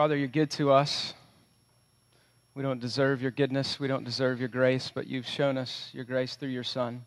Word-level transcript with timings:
Father, 0.00 0.16
you're 0.16 0.28
good 0.28 0.50
to 0.52 0.72
us. 0.72 1.12
We 2.54 2.62
don't 2.62 2.80
deserve 2.80 3.20
your 3.20 3.32
goodness, 3.32 3.78
we 3.78 3.86
don't 3.86 4.02
deserve 4.02 4.40
your 4.40 4.48
grace, 4.48 4.90
but 4.94 5.06
you've 5.06 5.26
shown 5.26 5.58
us 5.58 5.90
your 5.92 6.04
grace 6.04 6.36
through 6.36 6.48
your 6.48 6.64
Son. 6.64 7.04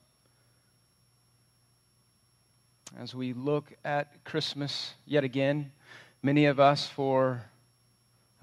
As 2.95 3.15
we 3.15 3.33
look 3.33 3.73
at 3.83 4.23
Christmas 4.23 4.93
yet 5.07 5.23
again, 5.23 5.71
many 6.21 6.45
of 6.45 6.59
us 6.59 6.85
for 6.87 7.41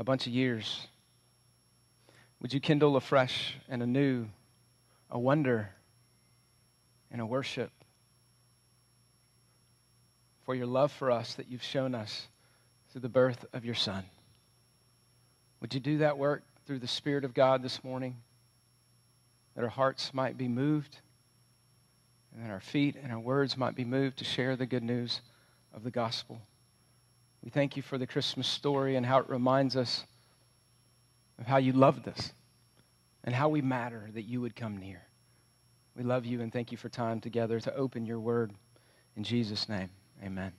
a 0.00 0.02
bunch 0.02 0.26
of 0.26 0.32
years, 0.32 0.88
would 2.42 2.52
you 2.52 2.58
kindle 2.58 2.96
afresh 2.96 3.54
and 3.68 3.84
anew 3.84 4.26
a 5.12 5.18
wonder 5.20 5.70
and 7.12 7.20
a 7.20 7.26
worship 7.26 7.70
for 10.44 10.56
your 10.56 10.66
love 10.66 10.90
for 10.90 11.12
us 11.12 11.34
that 11.34 11.48
you've 11.48 11.62
shown 11.62 11.94
us 11.94 12.26
through 12.90 13.02
the 13.02 13.08
birth 13.08 13.44
of 13.52 13.64
your 13.64 13.76
Son? 13.76 14.02
Would 15.60 15.74
you 15.74 15.80
do 15.80 15.98
that 15.98 16.18
work 16.18 16.42
through 16.66 16.78
the 16.78 16.86
Spirit 16.88 17.24
of 17.24 17.34
God 17.34 17.62
this 17.62 17.84
morning? 17.84 18.16
That 19.54 19.64
our 19.64 19.70
hearts 19.70 20.14
might 20.14 20.38
be 20.38 20.48
moved, 20.48 20.98
and 22.32 22.44
that 22.44 22.50
our 22.50 22.60
feet 22.60 22.96
and 23.02 23.12
our 23.12 23.18
words 23.18 23.56
might 23.56 23.74
be 23.74 23.84
moved 23.84 24.18
to 24.18 24.24
share 24.24 24.56
the 24.56 24.66
good 24.66 24.82
news 24.82 25.20
of 25.74 25.82
the 25.82 25.90
gospel. 25.90 26.40
We 27.42 27.50
thank 27.50 27.76
you 27.76 27.82
for 27.82 27.98
the 27.98 28.06
Christmas 28.06 28.46
story 28.46 28.96
and 28.96 29.04
how 29.04 29.18
it 29.18 29.28
reminds 29.28 29.76
us 29.76 30.04
of 31.38 31.46
how 31.46 31.56
you 31.56 31.72
loved 31.72 32.06
us 32.06 32.32
and 33.24 33.34
how 33.34 33.48
we 33.48 33.62
matter 33.62 34.10
that 34.14 34.22
you 34.22 34.40
would 34.40 34.54
come 34.54 34.76
near. 34.76 35.02
We 35.96 36.04
love 36.04 36.24
you 36.24 36.40
and 36.40 36.52
thank 36.52 36.70
you 36.70 36.78
for 36.78 36.88
time 36.88 37.20
together 37.20 37.60
to 37.60 37.74
open 37.74 38.06
your 38.06 38.20
word. 38.20 38.52
In 39.16 39.24
Jesus' 39.24 39.68
name, 39.68 39.90
amen. 40.22 40.52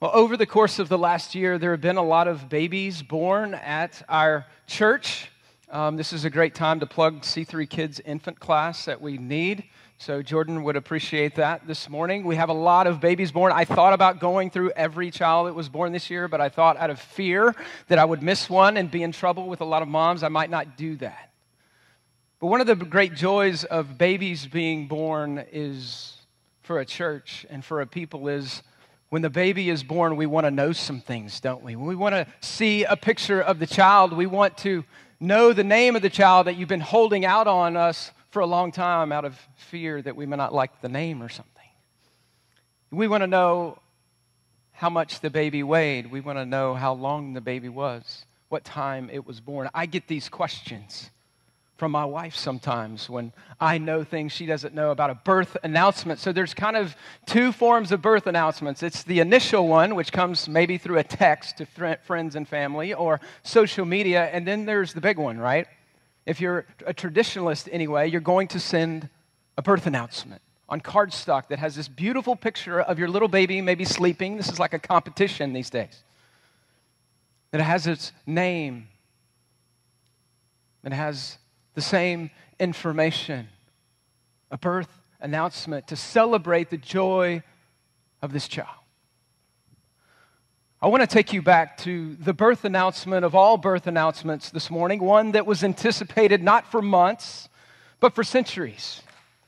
Well, 0.00 0.10
over 0.12 0.36
the 0.36 0.44
course 0.44 0.80
of 0.80 0.88
the 0.88 0.98
last 0.98 1.36
year, 1.36 1.56
there 1.56 1.70
have 1.70 1.80
been 1.80 1.96
a 1.96 2.02
lot 2.02 2.26
of 2.26 2.48
babies 2.48 3.00
born 3.00 3.54
at 3.54 4.02
our 4.08 4.44
church. 4.66 5.30
Um, 5.70 5.96
this 5.96 6.12
is 6.12 6.24
a 6.24 6.30
great 6.30 6.52
time 6.52 6.80
to 6.80 6.86
plug 6.86 7.22
C3 7.22 7.70
Kids 7.70 8.00
infant 8.00 8.40
class 8.40 8.86
that 8.86 9.00
we 9.00 9.18
need. 9.18 9.64
So, 9.98 10.20
Jordan 10.20 10.64
would 10.64 10.74
appreciate 10.74 11.36
that 11.36 11.68
this 11.68 11.88
morning. 11.88 12.24
We 12.24 12.34
have 12.34 12.48
a 12.48 12.54
lot 12.54 12.88
of 12.88 13.00
babies 13.00 13.30
born. 13.30 13.52
I 13.52 13.64
thought 13.64 13.92
about 13.92 14.18
going 14.18 14.50
through 14.50 14.72
every 14.72 15.12
child 15.12 15.46
that 15.46 15.54
was 15.54 15.68
born 15.68 15.92
this 15.92 16.10
year, 16.10 16.26
but 16.26 16.40
I 16.40 16.48
thought 16.48 16.76
out 16.76 16.90
of 16.90 17.00
fear 17.00 17.54
that 17.86 18.00
I 18.00 18.04
would 18.04 18.22
miss 18.22 18.50
one 18.50 18.76
and 18.76 18.90
be 18.90 19.04
in 19.04 19.12
trouble 19.12 19.46
with 19.46 19.60
a 19.60 19.64
lot 19.64 19.80
of 19.80 19.86
moms, 19.86 20.24
I 20.24 20.28
might 20.28 20.50
not 20.50 20.76
do 20.76 20.96
that. 20.96 21.30
But 22.40 22.48
one 22.48 22.60
of 22.60 22.66
the 22.66 22.74
great 22.74 23.14
joys 23.14 23.62
of 23.62 23.96
babies 23.96 24.44
being 24.44 24.88
born 24.88 25.44
is 25.52 26.16
for 26.62 26.80
a 26.80 26.84
church 26.84 27.46
and 27.48 27.64
for 27.64 27.80
a 27.80 27.86
people 27.86 28.26
is 28.26 28.62
when 29.14 29.22
the 29.22 29.30
baby 29.30 29.70
is 29.70 29.84
born, 29.84 30.16
we 30.16 30.26
want 30.26 30.44
to 30.44 30.50
know 30.50 30.72
some 30.72 31.00
things, 31.00 31.38
don't 31.38 31.62
we? 31.62 31.76
we 31.76 31.94
want 31.94 32.16
to 32.16 32.26
see 32.40 32.82
a 32.82 32.96
picture 32.96 33.40
of 33.40 33.60
the 33.60 33.66
child, 33.68 34.12
we 34.12 34.26
want 34.26 34.58
to 34.58 34.82
know 35.20 35.52
the 35.52 35.62
name 35.62 35.94
of 35.94 36.02
the 36.02 36.10
child 36.10 36.48
that 36.48 36.56
you've 36.56 36.68
been 36.68 36.80
holding 36.80 37.24
out 37.24 37.46
on 37.46 37.76
us 37.76 38.10
for 38.30 38.40
a 38.40 38.46
long 38.46 38.72
time 38.72 39.12
out 39.12 39.24
of 39.24 39.38
fear 39.54 40.02
that 40.02 40.16
we 40.16 40.26
may 40.26 40.34
not 40.34 40.52
like 40.52 40.80
the 40.80 40.88
name 40.88 41.22
or 41.22 41.28
something. 41.28 41.62
We 42.90 43.06
want 43.06 43.20
to 43.20 43.28
know 43.28 43.78
how 44.72 44.90
much 44.90 45.20
the 45.20 45.30
baby 45.30 45.62
weighed. 45.62 46.10
We 46.10 46.20
want 46.20 46.38
to 46.40 46.44
know 46.44 46.74
how 46.74 46.94
long 46.94 47.34
the 47.34 47.40
baby 47.40 47.68
was, 47.68 48.26
what 48.48 48.64
time 48.64 49.08
it 49.12 49.24
was 49.24 49.38
born. 49.38 49.70
I 49.72 49.86
get 49.86 50.08
these 50.08 50.28
questions 50.28 51.08
from 51.76 51.90
my 51.90 52.04
wife 52.04 52.36
sometimes 52.36 53.10
when 53.10 53.32
I 53.60 53.78
know 53.78 54.04
things 54.04 54.32
she 54.32 54.46
doesn't 54.46 54.74
know 54.74 54.90
about 54.90 55.10
a 55.10 55.14
birth 55.14 55.56
announcement. 55.64 56.20
So 56.20 56.32
there's 56.32 56.54
kind 56.54 56.76
of 56.76 56.94
two 57.26 57.50
forms 57.50 57.90
of 57.90 58.00
birth 58.00 58.26
announcements. 58.26 58.82
It's 58.82 59.02
the 59.02 59.18
initial 59.18 59.66
one, 59.66 59.96
which 59.96 60.12
comes 60.12 60.48
maybe 60.48 60.78
through 60.78 60.98
a 60.98 61.04
text 61.04 61.58
to 61.58 61.98
friends 62.04 62.36
and 62.36 62.48
family 62.48 62.94
or 62.94 63.20
social 63.42 63.84
media, 63.84 64.26
and 64.26 64.46
then 64.46 64.66
there's 64.66 64.92
the 64.92 65.00
big 65.00 65.18
one, 65.18 65.38
right? 65.38 65.66
If 66.26 66.40
you're 66.40 66.64
a 66.86 66.94
traditionalist 66.94 67.68
anyway, 67.72 68.08
you're 68.08 68.20
going 68.20 68.48
to 68.48 68.60
send 68.60 69.08
a 69.58 69.62
birth 69.62 69.86
announcement 69.86 70.42
on 70.68 70.80
cardstock 70.80 71.48
that 71.48 71.58
has 71.58 71.74
this 71.74 71.88
beautiful 71.88 72.36
picture 72.36 72.80
of 72.80 72.98
your 72.98 73.08
little 73.08 73.28
baby 73.28 73.60
maybe 73.60 73.84
sleeping. 73.84 74.36
This 74.36 74.48
is 74.48 74.58
like 74.58 74.74
a 74.74 74.78
competition 74.78 75.52
these 75.52 75.70
days. 75.70 76.02
That 77.50 77.60
it 77.60 77.64
has 77.64 77.86
its 77.86 78.12
name. 78.26 78.88
It 80.82 80.92
has 80.92 81.38
the 81.74 81.80
same 81.80 82.30
information 82.58 83.48
a 84.50 84.58
birth 84.58 84.88
announcement 85.20 85.88
to 85.88 85.96
celebrate 85.96 86.70
the 86.70 86.76
joy 86.76 87.42
of 88.22 88.32
this 88.32 88.46
child. 88.46 88.68
I 90.80 90.86
want 90.86 91.00
to 91.00 91.06
take 91.06 91.32
you 91.32 91.42
back 91.42 91.78
to 91.78 92.14
the 92.16 92.32
birth 92.34 92.64
announcement 92.64 93.24
of 93.24 93.34
all 93.34 93.56
birth 93.56 93.86
announcements 93.86 94.50
this 94.50 94.70
morning, 94.70 95.00
one 95.00 95.32
that 95.32 95.46
was 95.46 95.64
anticipated 95.64 96.42
not 96.42 96.70
for 96.70 96.82
months, 96.82 97.48
but 98.00 98.14
for 98.14 98.22
centuries. 98.22 99.02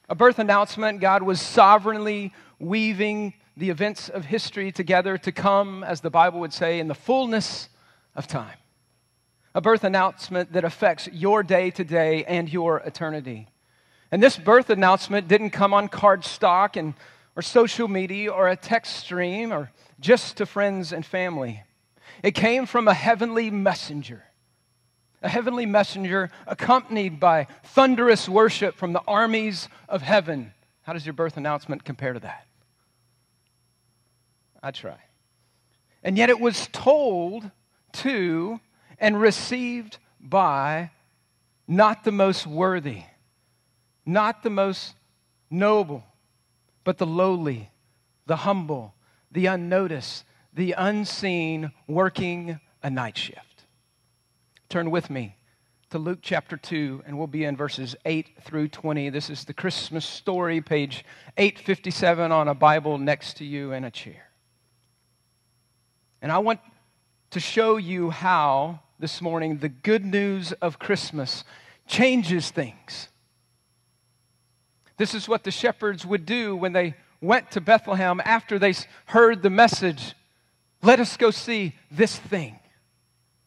A 0.09 0.15
birth 0.15 0.39
announcement, 0.39 1.01
God 1.01 1.23
was 1.23 1.41
sovereignly 1.41 2.33
weaving 2.59 3.35
the 3.57 3.71
events 3.71 4.09
of 4.09 4.25
history 4.25 4.73
together 4.73 5.19
to 5.19 5.31
come, 5.31 5.85
as 5.85 6.01
the 6.01 6.11
Bible 6.11 6.41
would 6.41 6.53
say, 6.53 6.81
in 6.81 6.89
the 6.89 6.95
fullness 6.95 7.69
of 8.15 8.27
time 8.27 8.57
a 9.57 9.61
birth 9.63 9.85
announcement 9.85 10.53
that 10.53 10.65
affects 10.65 11.09
your 11.11 11.43
day 11.43 11.71
to 11.71 11.83
day 11.83 12.25
and 12.25 12.53
your 12.53 12.77
eternity. 12.81 13.49
And 14.13 14.23
this 14.23 14.37
birth 14.37 14.69
announcement 14.69 15.29
didn't 15.29 15.51
come 15.51 15.73
on 15.73 15.89
cardstock 15.89 16.77
and 16.77 16.93
or 17.35 17.41
social 17.41 17.89
media 17.89 18.31
or 18.31 18.49
a 18.49 18.57
text 18.57 18.97
stream 18.97 19.55
or 19.55 19.73
just 19.99 20.37
to 20.37 20.47
friends 20.47 20.93
and 20.93 21.07
family. 21.07 21.63
It 22.23 22.33
came 22.33 22.67
from 22.67 22.87
a 22.87 22.93
heavenly 22.93 23.51
messenger. 23.51 24.25
A 25.23 25.29
heavenly 25.31 25.65
messenger 25.65 26.31
accompanied 26.47 27.19
by 27.19 27.47
thunderous 27.65 28.29
worship 28.29 28.75
from 28.75 28.93
the 28.93 29.03
armies 29.09 29.71
of 29.89 30.03
heaven. 30.03 30.53
How 30.83 30.93
does 30.93 31.07
your 31.07 31.15
birth 31.15 31.39
announcement 31.39 31.83
compare 31.83 32.13
to 32.13 32.21
that? 32.21 32.47
I 34.63 34.71
try. 34.71 34.99
And 36.03 36.19
yet 36.19 36.29
it 36.29 36.41
was 36.41 36.69
told 36.73 37.51
to 37.95 38.61
and 38.99 39.21
received 39.21 39.99
by 40.21 40.91
not 41.69 42.05
the 42.05 42.13
most 42.13 42.47
worthy, 42.47 43.03
not 44.05 44.43
the 44.43 44.51
most 44.51 44.95
noble, 45.51 46.05
but 46.85 46.99
the 46.99 47.07
lowly, 47.07 47.71
the 48.27 48.37
humble, 48.37 48.95
the 49.31 49.47
unnoticed, 49.47 50.25
the 50.53 50.73
unseen, 50.73 51.71
working 51.87 52.61
a 52.83 52.91
night 52.91 53.19
shift. 53.19 53.65
Turn 54.69 54.91
with 54.91 55.11
me 55.11 55.37
to 55.91 55.99
Luke 55.99 56.19
chapter 56.23 56.57
2, 56.57 57.03
and 57.07 57.17
we'll 57.17 57.27
be 57.27 57.45
in 57.45 57.57
verses 57.57 57.95
8 58.05 58.43
through 58.43 58.69
20. 58.69 59.11
This 59.11 59.31
is 59.31 59.45
the 59.45 59.55
Christmas 59.55 60.05
story, 60.05 60.61
page 60.61 61.05
857 61.37 62.33
on 62.33 62.49
a 62.49 62.55
Bible 62.55 62.99
next 62.99 63.37
to 63.39 63.45
you 63.45 63.73
in 63.73 63.85
a 63.85 63.91
chair. 63.91 64.31
And 66.23 66.33
I 66.33 66.39
want 66.39 66.61
to 67.31 67.41
show 67.41 67.77
you 67.77 68.11
how 68.11 68.81
this 68.99 69.21
morning, 69.21 69.59
the 69.59 69.69
good 69.69 70.05
news 70.05 70.53
of 70.53 70.79
Christmas 70.79 71.45
changes 71.87 72.51
things. 72.51 73.09
This 74.97 75.15
is 75.15 75.29
what 75.29 75.45
the 75.45 75.51
shepherds 75.51 76.07
would 76.07 76.25
do 76.25 76.57
when 76.57 76.73
they 76.73 76.95
went 77.21 77.51
to 77.53 77.61
Bethlehem 77.61 78.21
after 78.25 78.59
they 78.59 78.75
heard 79.07 79.43
the 79.43 79.51
message. 79.51 80.15
Let 80.83 81.01
us 81.01 81.17
go 81.17 81.31
see 81.31 81.75
this 81.91 82.17
thing 82.17 82.59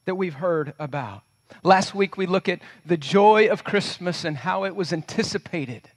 that 0.06 0.16
we've 0.16 0.36
heard 0.36 0.74
about. 0.78 1.24
Last 1.64 1.96
week 1.96 2.16
we 2.16 2.28
look 2.28 2.48
at 2.48 2.62
the 2.86 2.98
joy 2.98 3.48
of 3.50 3.64
Christmas 3.64 4.24
and 4.24 4.38
how 4.38 4.66
it 4.66 4.76
was 4.76 4.94
anticipated. 4.94 5.90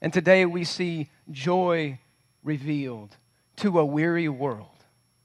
And 0.00 0.12
today 0.12 0.46
we 0.46 0.64
see 0.64 1.10
joy 1.30 1.98
revealed 2.42 3.16
to 3.56 3.78
a 3.78 3.84
weary 3.84 4.28
world. 4.28 4.68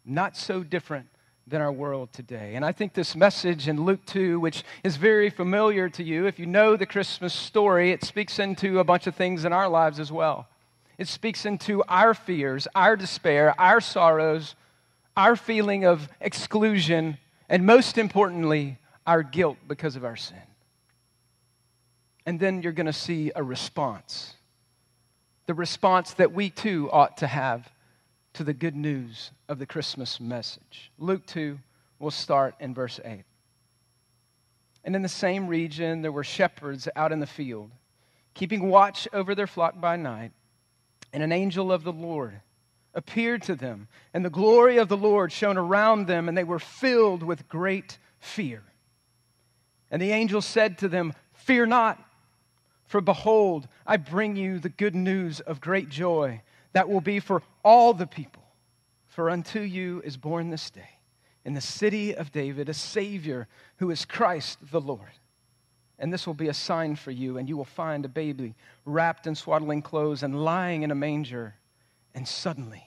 Not 0.03 0.35
so 0.35 0.61
different 0.63 1.07
than 1.47 1.61
our 1.61 1.71
world 1.71 2.11
today. 2.11 2.55
And 2.55 2.65
I 2.65 2.71
think 2.71 2.93
this 2.93 3.15
message 3.15 3.67
in 3.67 3.85
Luke 3.85 4.03
2, 4.07 4.39
which 4.39 4.63
is 4.83 4.95
very 4.95 5.29
familiar 5.29 5.89
to 5.89 6.03
you, 6.03 6.25
if 6.25 6.39
you 6.39 6.47
know 6.47 6.75
the 6.75 6.87
Christmas 6.87 7.35
story, 7.35 7.91
it 7.91 8.03
speaks 8.03 8.39
into 8.39 8.79
a 8.79 8.83
bunch 8.83 9.05
of 9.05 9.15
things 9.15 9.45
in 9.45 9.53
our 9.53 9.69
lives 9.69 9.99
as 9.99 10.11
well. 10.11 10.47
It 10.97 11.07
speaks 11.07 11.45
into 11.45 11.83
our 11.87 12.15
fears, 12.15 12.67
our 12.73 12.95
despair, 12.95 13.53
our 13.59 13.79
sorrows, 13.79 14.55
our 15.15 15.35
feeling 15.35 15.85
of 15.85 16.09
exclusion, 16.19 17.19
and 17.47 17.63
most 17.63 17.99
importantly, 17.99 18.79
our 19.05 19.21
guilt 19.21 19.57
because 19.67 19.95
of 19.95 20.03
our 20.03 20.15
sin. 20.15 20.37
And 22.25 22.39
then 22.39 22.63
you're 22.63 22.71
going 22.71 22.87
to 22.87 22.93
see 22.93 23.31
a 23.35 23.43
response. 23.43 24.33
The 25.45 25.53
response 25.53 26.13
that 26.13 26.31
we 26.31 26.49
too 26.49 26.89
ought 26.91 27.17
to 27.17 27.27
have 27.27 27.69
to 28.35 28.43
the 28.43 28.53
good 28.53 28.75
news 28.75 29.31
of 29.47 29.59
the 29.59 29.65
Christmas 29.65 30.19
message. 30.19 30.91
Luke 30.99 31.25
2, 31.25 31.57
we'll 31.99 32.11
start 32.11 32.53
in 32.59 32.73
verse 32.73 32.99
8. 33.05 33.23
And 34.83 34.93
in 34.93 35.01
the 35.01 35.09
same 35.09 35.47
region, 35.47 36.01
there 36.01 36.11
were 36.11 36.25
shepherds 36.25 36.89
out 36.97 37.13
in 37.13 37.21
the 37.21 37.27
field, 37.27 37.71
keeping 38.33 38.67
watch 38.67 39.07
over 39.13 39.35
their 39.35 39.47
flock 39.47 39.79
by 39.79 39.95
night. 39.95 40.33
And 41.13 41.23
an 41.23 41.31
angel 41.31 41.71
of 41.71 41.85
the 41.85 41.93
Lord 41.93 42.41
appeared 42.93 43.41
to 43.43 43.55
them, 43.55 43.87
and 44.13 44.25
the 44.25 44.29
glory 44.29 44.77
of 44.77 44.89
the 44.89 44.97
Lord 44.97 45.31
shone 45.31 45.57
around 45.57 46.07
them, 46.07 46.27
and 46.27 46.37
they 46.37 46.43
were 46.43 46.59
filled 46.59 47.23
with 47.23 47.47
great 47.47 47.97
fear. 48.19 48.63
And 49.89 50.01
the 50.01 50.11
angel 50.11 50.41
said 50.41 50.77
to 50.79 50.89
them, 50.89 51.13
Fear 51.33 51.67
not, 51.67 52.03
for 52.85 52.99
behold, 52.99 53.69
I 53.87 53.95
bring 53.95 54.35
you 54.35 54.59
the 54.59 54.67
good 54.67 54.93
news 54.93 55.39
of 55.39 55.61
great 55.61 55.87
joy 55.87 56.41
that 56.75 56.89
will 56.89 57.01
be 57.01 57.21
for 57.21 57.41
all 57.63 57.93
the 57.93 58.05
people. 58.05 58.43
For 59.07 59.29
unto 59.29 59.61
you 59.61 60.01
is 60.03 60.17
born 60.17 60.49
this 60.49 60.69
day 60.69 60.89
in 61.45 61.53
the 61.53 61.61
city 61.61 62.13
of 62.13 62.33
David 62.33 62.67
a 62.67 62.73
Savior 62.73 63.47
who 63.77 63.91
is 63.91 64.03
Christ 64.03 64.57
the 64.71 64.81
Lord. 64.81 65.13
And 65.97 66.11
this 66.11 66.27
will 66.27 66.33
be 66.33 66.49
a 66.49 66.53
sign 66.53 66.97
for 66.97 67.11
you, 67.11 67.37
and 67.37 67.47
you 67.47 67.55
will 67.55 67.63
find 67.63 68.03
a 68.03 68.09
baby 68.09 68.55
wrapped 68.83 69.25
in 69.25 69.35
swaddling 69.35 69.83
clothes 69.83 70.21
and 70.21 70.43
lying 70.43 70.83
in 70.83 70.91
a 70.91 70.95
manger. 70.95 71.55
And 72.13 72.27
suddenly 72.27 72.83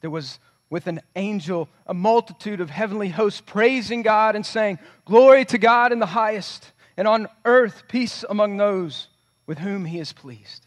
there 0.00 0.10
was 0.10 0.40
with 0.68 0.88
an 0.88 1.00
angel 1.14 1.68
a 1.86 1.94
multitude 1.94 2.60
of 2.60 2.68
heavenly 2.68 3.10
hosts 3.10 3.40
praising 3.40 4.02
God 4.02 4.34
and 4.34 4.44
saying, 4.44 4.80
Glory 5.04 5.44
to 5.44 5.58
God 5.58 5.92
in 5.92 6.00
the 6.00 6.06
highest, 6.06 6.72
and 6.96 7.06
on 7.06 7.28
earth 7.44 7.84
peace 7.86 8.24
among 8.28 8.56
those 8.56 9.06
with 9.46 9.58
whom 9.58 9.84
he 9.84 10.00
is 10.00 10.12
pleased. 10.12 10.66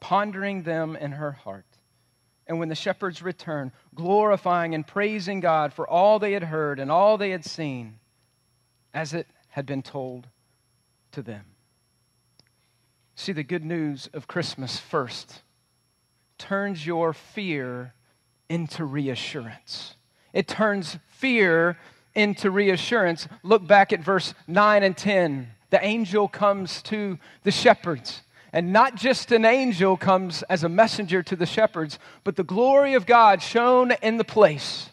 pondering 0.00 0.62
them 0.62 0.96
in 0.96 1.12
her 1.12 1.32
heart. 1.32 1.66
And 2.46 2.58
when 2.58 2.68
the 2.68 2.74
shepherds 2.74 3.22
returned, 3.22 3.72
glorifying 3.94 4.74
and 4.74 4.86
praising 4.86 5.40
God 5.40 5.72
for 5.72 5.88
all 5.88 6.18
they 6.18 6.32
had 6.32 6.44
heard 6.44 6.80
and 6.80 6.90
all 6.90 7.18
they 7.18 7.30
had 7.30 7.44
seen, 7.44 7.98
as 8.94 9.12
it 9.12 9.26
had 9.50 9.66
been 9.66 9.82
told 9.82 10.28
to 11.12 11.22
them. 11.22 11.44
See 13.14 13.32
the 13.32 13.42
good 13.42 13.64
news 13.64 14.08
of 14.14 14.28
Christmas 14.28 14.78
first 14.78 15.42
turns 16.38 16.86
your 16.86 17.12
fear 17.12 17.92
into 18.48 18.84
reassurance. 18.84 19.96
It 20.32 20.46
turns 20.46 20.98
fear 21.08 21.76
into 22.14 22.50
reassurance. 22.50 23.28
Look 23.42 23.66
back 23.66 23.92
at 23.92 24.00
verse 24.00 24.34
9 24.46 24.82
and 24.82 24.96
10. 24.96 25.48
The 25.70 25.84
angel 25.84 26.28
comes 26.28 26.80
to 26.84 27.18
the 27.42 27.50
shepherds. 27.50 28.22
And 28.52 28.72
not 28.72 28.94
just 28.94 29.30
an 29.32 29.44
angel 29.44 29.96
comes 29.96 30.42
as 30.44 30.64
a 30.64 30.68
messenger 30.68 31.22
to 31.22 31.36
the 31.36 31.46
shepherds, 31.46 31.98
but 32.24 32.36
the 32.36 32.44
glory 32.44 32.94
of 32.94 33.06
God 33.06 33.42
shone 33.42 33.92
in 34.02 34.16
the 34.16 34.24
place. 34.24 34.90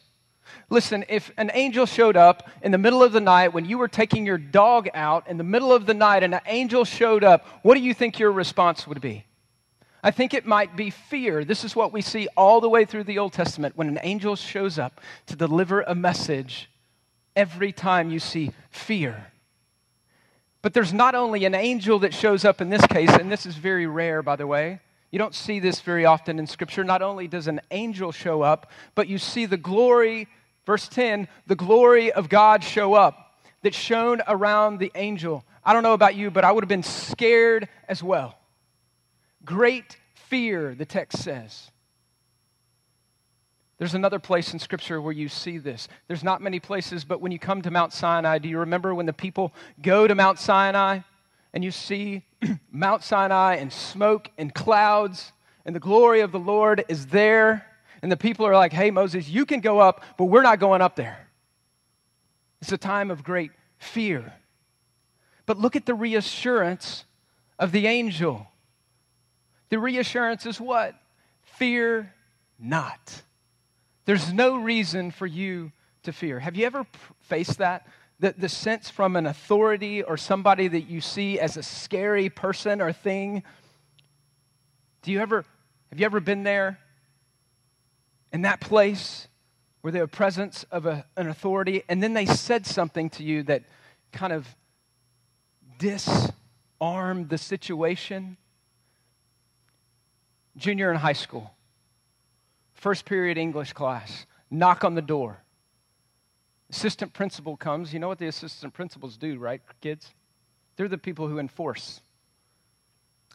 Listen, 0.70 1.06
if 1.10 1.32
an 1.38 1.52
angel 1.54 1.86
showed 1.86 2.18
up 2.18 2.50
in 2.62 2.72
the 2.72 2.78
middle 2.78 3.04
of 3.04 3.12
the 3.14 3.22
night 3.22 3.54
when 3.54 3.66
you 3.66 3.78
were 3.78 3.88
taking 3.88 4.26
your 4.26 4.38
dog 4.38 4.90
out 4.94 5.28
in 5.28 5.38
the 5.38 5.44
middle 5.44 5.72
of 5.72 5.86
the 5.86 5.94
night 5.94 6.24
and 6.24 6.34
an 6.34 6.42
angel 6.48 6.84
showed 6.84 7.24
up, 7.24 7.46
what 7.62 7.76
do 7.76 7.82
you 7.82 7.94
think 7.94 8.20
your 8.20 8.32
response 8.32 8.88
would 8.88 9.00
be? 9.00 9.26
I 10.04 10.12
think 10.12 10.34
it 10.34 10.46
might 10.46 10.76
be 10.76 10.90
fear. 10.90 11.46
This 11.46 11.64
is 11.64 11.76
what 11.76 11.94
we 11.94 12.02
see 12.02 12.28
all 12.36 12.62
the 12.62 12.70
way 12.70 12.86
through 12.86 13.06
the 13.06 13.20
Old 13.20 13.34
Testament 13.34 13.78
when 13.78 13.88
an 13.88 14.00
angel 14.04 14.36
shows 14.36 14.78
up 14.78 15.02
to 15.28 15.36
deliver 15.36 15.82
a 15.82 15.96
message. 15.96 16.70
Every 17.36 17.72
time 17.72 18.10
you 18.10 18.20
see 18.20 18.52
fear. 18.70 19.32
But 20.66 20.74
there's 20.74 20.94
not 20.94 21.14
only 21.14 21.46
an 21.46 21.54
angel 21.54 22.00
that 22.00 22.12
shows 22.12 22.44
up 22.44 22.60
in 22.60 22.72
this 22.72 22.84
case, 22.88 23.12
and 23.12 23.32
this 23.32 23.46
is 23.46 23.56
very 23.56 23.86
rare, 23.86 24.24
by 24.24 24.36
the 24.36 24.48
way. 24.48 24.80
You 25.12 25.20
don't 25.20 25.36
see 25.36 25.60
this 25.60 25.80
very 25.82 26.06
often 26.06 26.40
in 26.40 26.48
Scripture. 26.48 26.84
Not 26.84 27.04
only 27.04 27.28
does 27.28 27.46
an 27.46 27.62
angel 27.70 28.12
show 28.12 28.42
up, 28.42 28.72
but 28.96 29.08
you 29.08 29.20
see 29.20 29.46
the 29.46 29.58
glory, 29.58 30.28
verse 30.66 30.88
10, 30.88 31.28
the 31.46 31.56
glory 31.56 32.12
of 32.12 32.30
God 32.30 32.64
show 32.64 32.96
up 32.96 33.44
that 33.62 33.76
shone 33.76 34.24
around 34.28 34.80
the 34.80 34.92
angel. 34.96 35.46
I 35.64 35.72
don't 35.72 35.84
know 35.84 35.94
about 35.94 36.16
you, 36.16 36.32
but 36.32 36.44
I 36.44 36.52
would 36.52 36.64
have 36.64 36.68
been 36.68 36.82
scared 36.82 37.70
as 37.88 38.02
well. 38.02 38.36
Great 39.46 39.98
fear, 40.16 40.74
the 40.74 40.84
text 40.84 41.20
says. 41.20 41.70
There's 43.78 43.94
another 43.94 44.20
place 44.20 44.54
in 44.54 44.60
Scripture 44.60 45.02
where 45.02 45.12
you 45.12 45.28
see 45.28 45.58
this. 45.58 45.88
There's 46.08 46.24
not 46.24 46.42
many 46.42 46.60
places, 46.60 47.04
but 47.04 47.20
when 47.20 47.32
you 47.32 47.40
come 47.40 47.62
to 47.64 47.72
Mount 47.72 47.92
Sinai, 47.92 48.38
do 48.38 48.48
you 48.48 48.60
remember 48.60 48.96
when 48.96 49.06
the 49.06 49.14
people 49.14 49.54
go 49.82 50.08
to 50.08 50.16
Mount 50.16 50.40
Sinai 50.40 51.00
and 51.54 51.64
you 51.64 51.72
see 51.72 52.24
Mount 52.72 53.04
Sinai 53.04 53.56
and 53.56 53.72
smoke 53.72 54.30
and 54.38 54.54
clouds 54.54 55.34
and 55.66 55.76
the 55.76 55.80
glory 55.82 56.22
of 56.22 56.32
the 56.32 56.40
Lord 56.40 56.86
is 56.88 57.08
there? 57.08 57.66
And 58.02 58.10
the 58.12 58.18
people 58.18 58.46
are 58.46 58.54
like, 58.54 58.72
hey, 58.72 58.92
Moses, 58.92 59.28
you 59.28 59.46
can 59.46 59.60
go 59.60 59.80
up, 59.80 60.04
but 60.18 60.26
we're 60.26 60.44
not 60.44 60.60
going 60.60 60.82
up 60.82 60.96
there. 60.96 61.28
It's 62.62 62.72
a 62.72 62.78
time 62.78 63.12
of 63.12 63.24
great 63.24 63.52
fear. 63.78 64.34
But 65.46 65.58
look 65.60 65.76
at 65.76 65.86
the 65.86 65.94
reassurance 65.94 67.04
of 67.60 67.72
the 67.72 67.88
angel. 67.88 68.48
The 69.70 69.80
reassurance 69.80 70.46
is 70.46 70.62
what? 70.62 70.96
Fear 71.44 72.14
not. 72.58 73.24
There's 74.06 74.32
no 74.32 74.58
reason 74.58 75.12
for 75.12 75.26
you 75.26 75.72
to 76.04 76.14
fear. 76.14 76.40
Have 76.40 76.56
you 76.56 76.66
ever 76.66 76.86
faced 77.22 77.58
that? 77.58 77.88
The, 78.20 78.34
the 78.38 78.50
sense 78.50 78.90
from 78.90 79.16
an 79.16 79.26
authority 79.26 80.02
or 80.02 80.16
somebody 80.16 80.68
that 80.68 80.82
you 80.82 81.02
see 81.02 81.40
as 81.40 81.58
a 81.58 81.64
scary 81.64 82.30
person 82.30 82.82
or 82.82 82.94
thing? 82.94 83.44
Do 85.02 85.12
you 85.12 85.20
ever, 85.20 85.44
have 85.90 86.00
you 86.00 86.06
ever 86.06 86.20
been 86.20 86.44
there 86.44 86.80
in 88.32 88.44
that 88.44 88.62
place 88.62 89.28
where 89.82 89.92
the 89.92 90.08
presence 90.08 90.64
of 90.72 90.86
a, 90.86 91.06
an 91.18 91.28
authority 91.28 91.84
and 91.90 92.02
then 92.02 92.14
they 92.14 92.26
said 92.26 92.66
something 92.66 93.10
to 93.12 93.24
you 93.24 93.44
that 93.44 93.64
kind 94.14 94.32
of 94.32 94.48
disarmed 95.78 97.30
the 97.30 97.38
situation? 97.38 98.38
junior 100.58 100.92
in 100.92 100.98
high 100.98 101.14
school, 101.14 101.52
first 102.76 103.06
period 103.06 103.38
English 103.38 103.74
class, 103.74 104.26
knock 104.52 104.84
on 104.84 104.96
the 104.96 105.02
door. 105.02 105.42
Assistant 106.70 107.14
principal 107.14 107.58
comes. 107.58 107.94
You 107.94 108.00
know 108.00 108.08
what 108.08 108.20
the 108.20 108.28
assistant 108.28 108.74
principals 108.74 109.18
do, 109.18 109.38
right, 109.38 109.62
kids? 109.82 110.14
They're 110.76 110.88
the 110.88 110.98
people 110.98 111.28
who 111.28 111.40
enforce. 111.40 112.02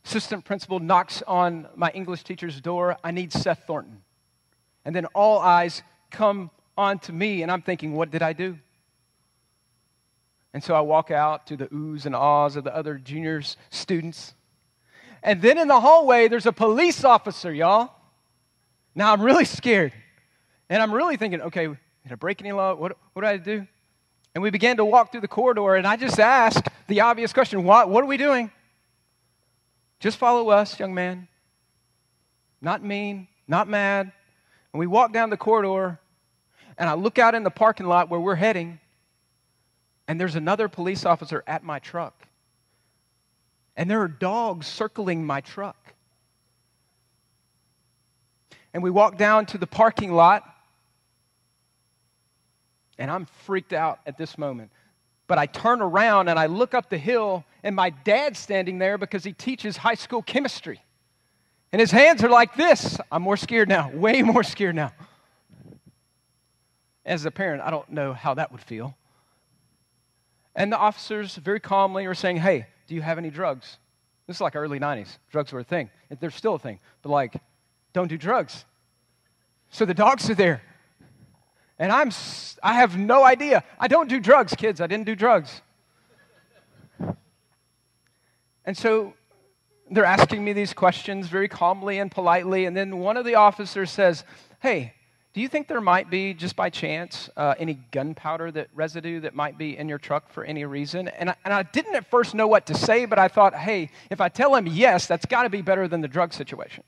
Assistant 0.05 0.45
principal 0.45 0.79
knocks 0.79 1.23
on 1.26 1.69
my 1.75 1.91
English 1.91 2.25
teacher's 2.25 2.61
door. 2.61 2.97
I 3.05 3.11
need 3.11 3.33
Seth 3.33 3.65
Thornton. 3.67 4.03
And 4.85 4.95
then 4.95 5.07
all 5.07 5.38
eyes 5.38 5.83
come 6.11 6.50
on 6.76 6.99
to 7.00 7.12
me, 7.12 7.43
and 7.43 7.53
I'm 7.53 7.62
thinking, 7.62 7.93
what 7.95 8.11
did 8.11 8.23
I 8.23 8.33
do? 8.33 8.59
And 10.53 10.65
so 10.65 10.75
I 10.75 10.81
walk 10.81 11.11
out 11.11 11.47
to 11.49 11.57
the 11.57 11.67
oohs 11.67 12.07
and 12.07 12.15
ahs 12.15 12.57
of 12.57 12.65
the 12.65 12.75
other 12.75 12.97
juniors, 12.97 13.57
students. 13.69 14.35
And 15.23 15.41
then 15.43 15.59
in 15.59 15.69
the 15.69 15.81
hallway, 15.81 16.29
there's 16.29 16.47
a 16.47 16.53
police 16.53 17.05
officer, 17.05 17.53
y'all. 17.53 17.93
Now 19.00 19.14
I'm 19.14 19.23
really 19.23 19.47
scared. 19.47 19.95
And 20.69 20.83
I'm 20.83 20.92
really 20.92 21.16
thinking, 21.16 21.40
okay, 21.40 21.69
did 21.69 22.12
I 22.12 22.16
break 22.16 22.42
any 22.42 22.52
law? 22.52 22.75
What, 22.75 22.99
what 23.14 23.23
did 23.23 23.28
I 23.28 23.38
do? 23.38 23.66
And 24.35 24.42
we 24.42 24.50
began 24.50 24.76
to 24.76 24.85
walk 24.85 25.11
through 25.11 25.23
the 25.23 25.26
corridor, 25.26 25.75
and 25.75 25.87
I 25.87 25.97
just 25.97 26.21
asked 26.21 26.69
the 26.87 27.00
obvious 27.00 27.33
question 27.33 27.64
what, 27.64 27.88
what 27.88 28.04
are 28.04 28.07
we 28.07 28.19
doing? 28.19 28.50
Just 30.00 30.19
follow 30.19 30.50
us, 30.50 30.78
young 30.78 30.92
man. 30.92 31.28
Not 32.61 32.85
mean, 32.85 33.26
not 33.49 33.69
mad. 33.69 34.12
And 34.75 34.78
we 34.78 34.87
walk 34.87 35.14
down 35.14 35.30
the 35.30 35.38
corridor, 35.38 35.99
and 36.76 36.87
I 36.87 36.92
look 36.92 37.19
out 37.19 37.35
in 37.35 37.42
the 37.42 37.50
parking 37.50 37.87
lot 37.87 38.11
where 38.11 38.21
we're 38.21 38.35
heading, 38.35 38.80
and 40.09 40.21
there's 40.21 40.37
another 40.37 40.69
police 40.69 41.07
officer 41.07 41.42
at 41.47 41.64
my 41.64 41.78
truck 41.78 42.26
and 43.76 43.90
there 43.90 44.02
are 44.02 44.09
dogs 44.09 44.66
circling 44.66 45.25
my 45.25 45.40
truck. 45.40 45.95
And 48.73 48.83
we 48.83 48.91
walk 48.91 49.17
down 49.17 49.47
to 49.47 49.59
the 49.59 49.67
parking 49.67 50.12
lot, 50.12 50.45
and 52.99 53.11
I'm 53.11 53.27
freaked 53.45 53.73
out 53.73 54.00
at 54.07 54.17
this 54.17 54.39
moment. 54.39 54.71
But 55.27 55.39
I 55.39 55.47
turn 55.47 55.81
around 55.81 56.29
and 56.29 56.39
I 56.39 56.47
look 56.47 56.75
up 56.75 56.91
the 56.91 56.99
hill, 56.99 57.45
and 57.62 57.75
my 57.75 57.91
dad's 57.91 58.39
standing 58.39 58.79
there 58.79 58.99
because 58.99 59.25
he 59.25 59.33
teaches 59.33 59.77
high 59.77 59.95
school 59.95 60.23
chemistry. 60.23 60.81
And 61.73 61.81
his 61.81 61.91
hands 61.91 62.25
are 62.25 62.29
like 62.29 62.57
this. 62.57 62.99
I'm 63.12 63.23
more 63.23 63.37
scared 63.37 63.69
now, 63.69 63.91
way 63.95 64.23
more 64.23 64.43
scared 64.43 64.75
now. 64.75 64.93
As 67.05 67.25
a 67.25 67.31
parent, 67.31 67.62
I 67.62 67.71
don't 67.71 67.89
know 67.91 68.12
how 68.12 68.35
that 68.35 68.53
would 68.53 68.61
feel. 68.61 68.97
And 70.55 70.73
the 70.73 70.77
officers 70.77 71.37
very 71.37 71.61
calmly 71.61 72.07
are 72.07 72.15
saying, 72.15 72.39
Hey, 72.39 72.67
do 72.87 72.95
you 72.95 73.03
have 73.03 73.19
any 73.19 73.31
drugs? 73.31 73.79
This 74.27 74.37
is 74.37 74.41
like 74.41 74.57
early 74.57 74.79
90s. 74.79 75.19
Drugs 75.31 75.53
were 75.53 75.61
a 75.61 75.65
thing. 75.65 75.91
They're 76.21 76.31
still 76.31 76.55
a 76.55 76.59
thing. 76.59 76.81
But 77.03 77.11
like, 77.11 77.35
don't 77.93 78.09
do 78.09 78.19
drugs. 78.19 78.65
So 79.71 79.85
the 79.85 79.95
dogs 79.95 80.29
are 80.31 80.35
there. 80.35 80.63
And 81.79 81.91
I'm, 81.91 82.11
I 82.63 82.75
have 82.75 82.99
no 82.99 83.25
idea. 83.25 83.65
I 83.79 83.89
don't 83.89 84.09
do 84.09 84.21
drugs, 84.21 84.55
kids. 84.55 84.81
I 84.81 84.87
didn't 84.87 85.07
do 85.07 85.17
drugs. 85.17 85.63
And 88.65 88.77
so 88.77 89.15
they're 89.91 90.05
asking 90.05 90.45
me 90.45 90.53
these 90.53 90.75
questions 90.75 91.29
very 91.29 91.49
calmly 91.49 91.99
and 91.99 92.11
politely. 92.11 92.67
And 92.67 92.77
then 92.77 92.99
one 92.99 93.17
of 93.17 93.25
the 93.25 93.37
officers 93.37 93.91
says, 93.91 94.25
Hey, 94.61 94.95
do 95.33 95.41
you 95.41 95.49
think 95.49 95.69
there 95.69 95.81
might 95.81 96.11
be, 96.11 96.35
just 96.35 96.57
by 96.57 96.71
chance, 96.71 97.31
uh, 97.37 97.55
any 97.59 97.75
gunpowder 97.93 98.51
that 98.51 98.69
residue 98.75 99.21
that 99.21 99.35
might 99.35 99.57
be 99.57 99.79
in 99.79 99.89
your 99.89 99.99
truck 99.99 100.29
for 100.31 100.45
any 100.45 100.65
reason? 100.65 101.07
And 101.09 101.31
I, 101.31 101.35
and 101.45 101.55
I 101.55 101.63
didn't 101.63 101.95
at 101.95 102.11
first 102.11 102.35
know 102.35 102.49
what 102.49 102.67
to 102.67 102.75
say, 102.75 103.05
but 103.05 103.19
I 103.19 103.29
thought, 103.29 103.55
hey, 103.55 103.91
if 104.11 104.21
I 104.21 104.29
tell 104.29 104.55
him 104.57 104.67
yes, 104.67 105.07
that's 105.07 105.27
got 105.27 105.45
to 105.45 105.49
be 105.49 105.63
better 105.63 105.87
than 105.87 106.01
the 106.01 106.09
drug 106.09 106.33
situation. 106.33 106.83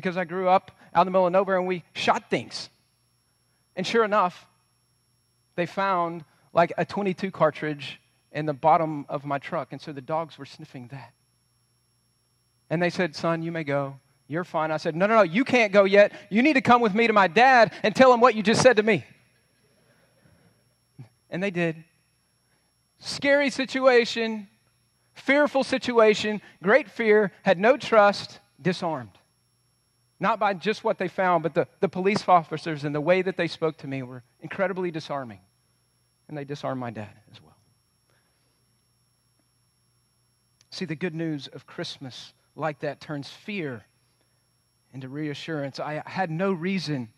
Because 0.00 0.16
I 0.16 0.24
grew 0.24 0.48
up 0.48 0.70
out 0.94 1.02
in 1.02 1.06
the 1.08 1.10
middle 1.10 1.26
of 1.26 1.32
nowhere 1.32 1.58
and 1.58 1.66
we 1.66 1.84
shot 1.92 2.30
things. 2.30 2.70
And 3.76 3.86
sure 3.86 4.02
enough, 4.02 4.46
they 5.56 5.66
found 5.66 6.24
like 6.54 6.72
a 6.78 6.86
22 6.86 7.30
cartridge 7.30 8.00
in 8.32 8.46
the 8.46 8.54
bottom 8.54 9.04
of 9.10 9.26
my 9.26 9.38
truck. 9.38 9.72
And 9.72 9.80
so 9.80 9.92
the 9.92 10.00
dogs 10.00 10.38
were 10.38 10.46
sniffing 10.46 10.88
that. 10.88 11.12
And 12.70 12.80
they 12.80 12.88
said, 12.88 13.14
Son, 13.14 13.42
you 13.42 13.52
may 13.52 13.62
go. 13.62 13.98
You're 14.26 14.44
fine. 14.44 14.70
I 14.70 14.78
said, 14.78 14.96
No, 14.96 15.06
no, 15.06 15.16
no, 15.16 15.22
you 15.22 15.44
can't 15.44 15.70
go 15.70 15.84
yet. 15.84 16.12
You 16.30 16.40
need 16.42 16.54
to 16.54 16.62
come 16.62 16.80
with 16.80 16.94
me 16.94 17.06
to 17.06 17.12
my 17.12 17.28
dad 17.28 17.70
and 17.82 17.94
tell 17.94 18.10
him 18.14 18.20
what 18.20 18.34
you 18.34 18.42
just 18.42 18.62
said 18.62 18.78
to 18.78 18.82
me. 18.82 19.04
And 21.28 21.42
they 21.42 21.50
did. 21.50 21.76
Scary 23.00 23.50
situation, 23.50 24.48
fearful 25.12 25.62
situation, 25.62 26.40
great 26.62 26.88
fear, 26.88 27.32
had 27.42 27.58
no 27.58 27.76
trust, 27.76 28.40
disarmed. 28.62 29.19
Not 30.20 30.38
by 30.38 30.52
just 30.52 30.84
what 30.84 30.98
they 30.98 31.08
found, 31.08 31.42
but 31.42 31.54
the, 31.54 31.66
the 31.80 31.88
police 31.88 32.28
officers 32.28 32.84
and 32.84 32.94
the 32.94 33.00
way 33.00 33.22
that 33.22 33.38
they 33.38 33.48
spoke 33.48 33.78
to 33.78 33.88
me 33.88 34.02
were 34.02 34.22
incredibly 34.40 34.90
disarming. 34.90 35.40
And 36.28 36.36
they 36.36 36.44
disarmed 36.44 36.78
my 36.80 36.90
dad 36.90 37.10
as 37.32 37.42
well. 37.42 37.56
See, 40.70 40.84
the 40.84 40.94
good 40.94 41.14
news 41.14 41.48
of 41.48 41.66
Christmas 41.66 42.34
like 42.54 42.80
that 42.80 43.00
turns 43.00 43.28
fear 43.28 43.84
into 44.92 45.08
reassurance. 45.08 45.80
I 45.80 46.02
had 46.06 46.30
no 46.30 46.52
reason 46.52 47.08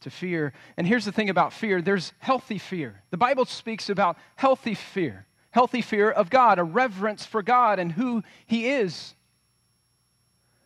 to 0.00 0.10
fear. 0.10 0.52
And 0.76 0.86
here's 0.86 1.04
the 1.04 1.12
thing 1.12 1.30
about 1.30 1.52
fear 1.52 1.80
there's 1.80 2.12
healthy 2.18 2.58
fear. 2.58 3.02
The 3.10 3.16
Bible 3.16 3.44
speaks 3.44 3.88
about 3.88 4.16
healthy 4.36 4.74
fear, 4.74 5.26
healthy 5.50 5.82
fear 5.82 6.10
of 6.10 6.30
God, 6.30 6.58
a 6.58 6.64
reverence 6.64 7.24
for 7.24 7.42
God 7.42 7.78
and 7.78 7.92
who 7.92 8.22
He 8.46 8.68
is. 8.68 9.14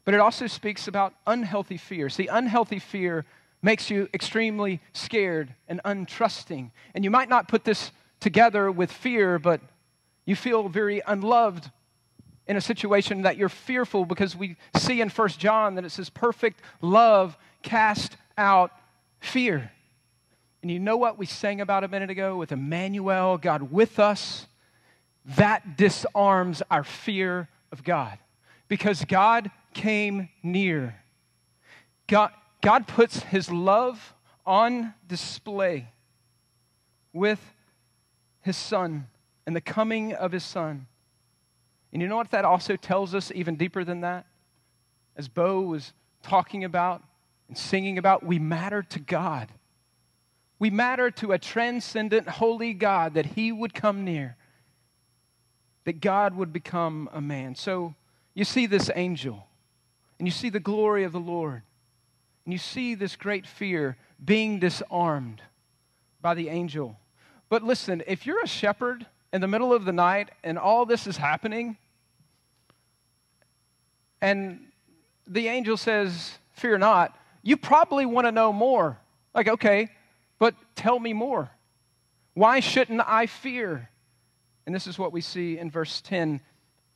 But 0.05 0.15
it 0.15 0.21
also 0.21 0.47
speaks 0.47 0.89
about 0.89 1.15
unhealthy 1.27 1.77
fear. 1.77 2.09
See, 2.09 2.27
unhealthy 2.27 2.79
fear 2.79 3.25
makes 3.63 3.91
you 3.91 4.09
extremely 4.13 4.81
scared 4.93 5.55
and 5.69 5.81
untrusting. 5.85 6.71
And 6.95 7.05
you 7.05 7.11
might 7.11 7.29
not 7.29 7.49
put 7.49 7.65
this 7.65 7.93
together 8.19 8.71
with 8.71 8.91
fear, 8.91 9.39
but 9.39 9.61
you 10.25 10.35
feel 10.35 10.69
very 10.69 11.03
unloved 11.07 11.71
in 12.47 12.57
a 12.57 12.61
situation 12.61 13.23
that 13.23 13.37
you're 13.37 13.49
fearful 13.49 14.05
because 14.05 14.35
we 14.35 14.57
see 14.77 15.01
in 15.01 15.09
First 15.09 15.39
John 15.39 15.77
that 15.77 15.85
it 15.85 15.91
says 15.91 16.11
perfect 16.11 16.61
love 16.81 17.37
cast 17.63 18.17
out 18.37 18.73
fear. 19.21 19.71
And 20.63 20.71
you 20.71 20.79
know 20.79 20.97
what 20.97 21.19
we 21.19 21.27
sang 21.27 21.61
about 21.61 21.85
a 21.85 21.89
minute 21.89 22.11
ago 22.11 22.37
with 22.37 22.53
Emmanuel, 22.53 23.39
God 23.39 23.71
with 23.71 23.99
us? 23.99 24.47
That 25.37 25.77
disarms 25.77 26.63
our 26.71 26.83
fear 26.83 27.49
of 27.71 27.85
God 27.85 28.19
because 28.69 29.05
God 29.05 29.51
came 29.75 30.29
near. 30.43 30.97
God, 32.07 32.33
God 32.61 32.87
puts 32.87 33.23
his 33.23 33.51
love 33.51 34.15
on 34.45 34.95
display 35.07 35.89
with 37.13 37.41
his 38.41 38.57
son 38.57 39.07
and 39.47 39.55
the 39.55 39.61
coming 39.61 40.13
of 40.13 40.33
his 40.33 40.45
son. 40.45 40.87
And 41.93 42.01
you 42.01 42.09
know 42.09 42.17
what 42.17 42.31
that 42.31 42.45
also 42.45 42.77
tells 42.77 43.15
us, 43.15 43.31
even 43.35 43.57
deeper 43.57 43.85
than 43.85 44.01
that? 44.01 44.27
As 45.17 45.29
Bo 45.29 45.61
was 45.61 45.93
talking 46.23 46.65
about 46.65 47.03
and 47.49 47.59
singing 47.59 47.99
about, 47.99 48.25
we 48.25 48.39
matter 48.39 48.83
to 48.83 48.99
God. 48.99 49.49
We 50.59 50.71
matter 50.71 51.11
to 51.11 51.33
a 51.33 51.39
transcendent, 51.39 52.29
holy 52.29 52.73
God 52.73 53.15
that 53.15 53.27
He 53.27 53.53
would 53.53 53.75
come 53.75 54.05
near, 54.05 54.37
that 55.85 56.01
God 56.01 56.35
would 56.35 56.53
become 56.53 57.11
a 57.13 57.21
man. 57.21 57.57
So 57.57 57.95
you 58.33 58.45
see 58.45 58.67
this 58.67 58.91
angel, 58.95 59.47
and 60.23 60.29
you 60.29 60.31
see 60.31 60.51
the 60.51 60.61
glory 60.61 61.03
of 61.03 61.11
the 61.11 61.19
Lord, 61.19 61.63
and 62.45 62.53
you 62.53 62.59
see 62.59 62.95
this 62.95 63.17
great 63.17 63.45
fear 63.45 63.97
being 64.25 64.61
disarmed 64.61 65.43
by 66.21 66.35
the 66.35 66.49
angel. 66.49 66.97
But 67.49 67.65
listen, 67.65 68.05
if 68.07 68.25
you're 68.25 68.41
a 68.41 68.47
shepherd 68.47 69.05
in 69.33 69.41
the 69.41 69.49
middle 69.49 69.73
of 69.73 69.85
the 69.85 69.93
night 69.93 70.31
and 70.45 70.61
all 70.61 70.87
this 70.87 71.09
is 71.09 71.17
happening, 71.17 71.77
and 74.21 74.61
the 75.27 75.49
angel 75.49 75.77
says, 75.77 76.39
Fear 76.53 76.79
not, 76.79 77.19
you 77.43 77.57
probably 77.57 78.07
want 78.07 78.29
to 78.29 78.31
know 78.31 78.53
more. 78.53 78.99
Like, 79.35 79.49
okay, 79.49 79.89
but 80.39 80.55
tell 80.77 81.01
me 81.01 81.13
more. 81.13 81.51
Why 82.35 82.61
shouldn't 82.61 83.03
I 83.05 83.27
fear? 83.27 83.91
And 84.67 84.73
this 84.73 84.87
is 84.87 85.01
what 85.01 85.13
we 85.13 85.21
see 85.21 85.59
in 85.59 85.69
verse 85.69 86.01
10, 86.01 86.41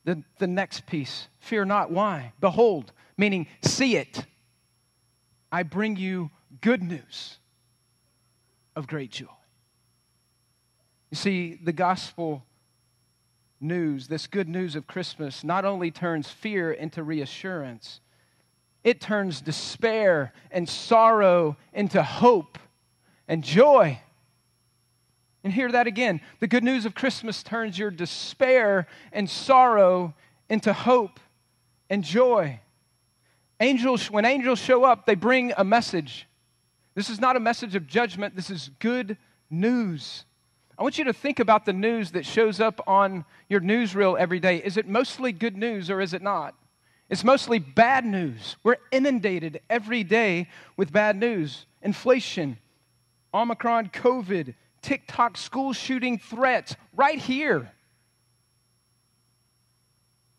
the, 0.05 0.23
the 0.39 0.47
next 0.47 0.85
piece. 0.85 1.27
Fear 1.39 1.65
not. 1.65 1.91
Why? 1.91 2.31
Behold, 2.39 2.93
meaning 3.17 3.47
see 3.61 3.97
it. 3.97 4.25
I 5.51 5.63
bring 5.63 5.95
you 5.95 6.29
good 6.61 6.83
news 6.83 7.37
of 8.75 8.87
great 8.87 9.11
joy. 9.11 9.27
You 11.09 11.15
see, 11.15 11.59
the 11.63 11.73
gospel 11.73 12.43
news, 13.59 14.07
this 14.07 14.27
good 14.27 14.47
news 14.47 14.75
of 14.75 14.87
Christmas, 14.87 15.43
not 15.43 15.65
only 15.65 15.89
turns 15.89 16.29
fear 16.29 16.71
into 16.71 17.01
reassurance, 17.01 18.01
it 18.83 19.01
turns 19.01 19.41
despair 19.41 20.33
and 20.51 20.67
sorrow 20.67 21.57
into 21.73 22.03
hope 22.03 22.59
and 23.27 23.43
joy. 23.43 23.99
And 25.43 25.53
hear 25.53 25.71
that 25.71 25.87
again. 25.87 26.21
The 26.39 26.47
good 26.47 26.63
news 26.63 26.85
of 26.85 26.93
Christmas 26.93 27.41
turns 27.41 27.79
your 27.79 27.91
despair 27.91 28.87
and 29.11 29.29
sorrow 29.29 30.13
into 30.49 30.73
hope 30.73 31.19
and 31.89 32.03
joy. 32.03 32.59
Angels, 33.59 34.11
when 34.11 34.25
angels 34.25 34.59
show 34.59 34.83
up, 34.83 35.05
they 35.05 35.15
bring 35.15 35.53
a 35.57 35.63
message. 35.63 36.27
This 36.93 37.09
is 37.09 37.19
not 37.19 37.35
a 37.35 37.39
message 37.39 37.75
of 37.75 37.87
judgment, 37.87 38.35
this 38.35 38.49
is 38.49 38.69
good 38.79 39.17
news. 39.49 40.25
I 40.77 40.83
want 40.83 40.99
you 40.99 41.05
to 41.05 41.13
think 41.13 41.39
about 41.39 41.65
the 41.65 41.73
news 41.73 42.11
that 42.11 42.25
shows 42.25 42.59
up 42.59 42.81
on 42.85 43.25
your 43.49 43.61
newsreel 43.61 44.17
every 44.17 44.39
day. 44.39 44.57
Is 44.57 44.77
it 44.77 44.87
mostly 44.87 45.31
good 45.31 45.57
news 45.57 45.89
or 45.89 46.01
is 46.01 46.13
it 46.13 46.21
not? 46.21 46.53
It's 47.09 47.23
mostly 47.23 47.57
bad 47.57 48.05
news. 48.05 48.57
We're 48.63 48.77
inundated 48.91 49.61
every 49.69 50.03
day 50.03 50.49
with 50.75 50.91
bad 50.91 51.15
news. 51.15 51.65
Inflation, 51.81 52.57
Omicron, 53.33 53.89
COVID, 53.89 54.53
TikTok 54.81 55.37
school 55.37 55.73
shooting 55.73 56.19
threats 56.19 56.75
right 56.95 57.17
here. 57.17 57.71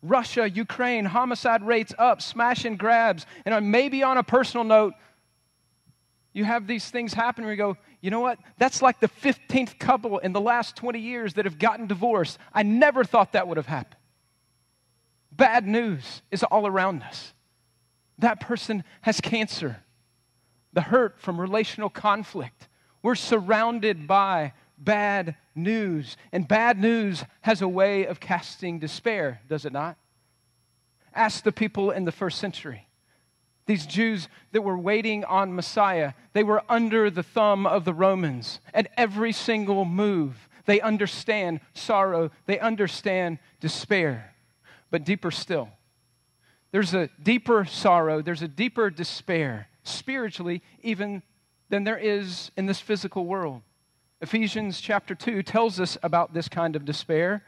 Russia, 0.01 0.49
Ukraine, 0.49 1.05
homicide 1.05 1.65
rates 1.65 1.93
up, 1.97 2.21
smash 2.21 2.65
and 2.65 2.77
grabs. 2.77 3.25
And 3.45 3.71
maybe 3.71 4.03
on 4.03 4.17
a 4.17 4.23
personal 4.23 4.63
note, 4.63 4.93
you 6.31 6.45
have 6.45 6.67
these 6.67 6.89
things 6.89 7.13
happen 7.13 7.43
where 7.43 7.53
you 7.53 7.57
go, 7.57 7.77
you 8.01 8.11
know 8.11 8.21
what? 8.21 8.39
That's 8.57 8.81
like 8.81 8.99
the 8.99 9.07
15th 9.07 9.77
couple 9.77 10.19
in 10.19 10.31
the 10.31 10.39
last 10.39 10.75
20 10.75 10.99
years 10.99 11.33
that 11.33 11.45
have 11.45 11.59
gotten 11.59 11.87
divorced. 11.87 12.37
I 12.53 12.63
never 12.63 13.03
thought 13.03 13.33
that 13.33 13.47
would 13.47 13.57
have 13.57 13.65
happened. 13.65 13.95
Bad 15.31 15.67
news 15.67 16.21
is 16.31 16.43
all 16.43 16.65
around 16.65 17.03
us. 17.03 17.33
That 18.19 18.39
person 18.39 18.83
has 19.01 19.21
cancer, 19.21 19.83
the 20.73 20.81
hurt 20.81 21.19
from 21.19 21.39
relational 21.39 21.89
conflict. 21.89 22.67
We're 23.01 23.15
surrounded 23.15 24.07
by 24.07 24.53
bad 24.79 25.35
news, 25.55 26.17
and 26.31 26.47
bad 26.47 26.79
news 26.79 27.23
has 27.41 27.61
a 27.61 27.67
way 27.67 28.05
of 28.05 28.19
casting 28.19 28.79
despair, 28.79 29.41
does 29.47 29.65
it 29.65 29.73
not? 29.73 29.97
Ask 31.13 31.43
the 31.43 31.51
people 31.51 31.91
in 31.91 32.05
the 32.05 32.11
first 32.11 32.39
century. 32.39 32.87
These 33.65 33.85
Jews 33.85 34.27
that 34.51 34.63
were 34.63 34.77
waiting 34.77 35.23
on 35.25 35.55
Messiah, 35.55 36.13
they 36.33 36.43
were 36.43 36.63
under 36.69 37.11
the 37.11 37.21
thumb 37.21 37.67
of 37.67 37.85
the 37.85 37.93
Romans. 37.93 38.59
At 38.73 38.91
every 38.97 39.31
single 39.31 39.85
move, 39.85 40.49
they 40.65 40.81
understand 40.81 41.61
sorrow, 41.73 42.31
they 42.47 42.59
understand 42.59 43.37
despair. 43.59 44.33
But 44.89 45.03
deeper 45.03 45.29
still, 45.29 45.69
there's 46.71 46.93
a 46.93 47.09
deeper 47.21 47.65
sorrow, 47.65 48.21
there's 48.21 48.41
a 48.41 48.47
deeper 48.47 48.89
despair, 48.89 49.67
spiritually, 49.83 50.63
even 50.81 51.21
than 51.69 51.83
there 51.83 51.97
is 51.97 52.51
in 52.57 52.65
this 52.65 52.79
physical 52.79 53.25
world. 53.25 53.61
Ephesians 54.21 54.81
chapter 54.81 55.15
2 55.15 55.43
tells 55.43 55.79
us 55.79 55.97
about 56.03 56.33
this 56.33 56.49
kind 56.49 56.75
of 56.75 56.85
despair. 56.85 57.43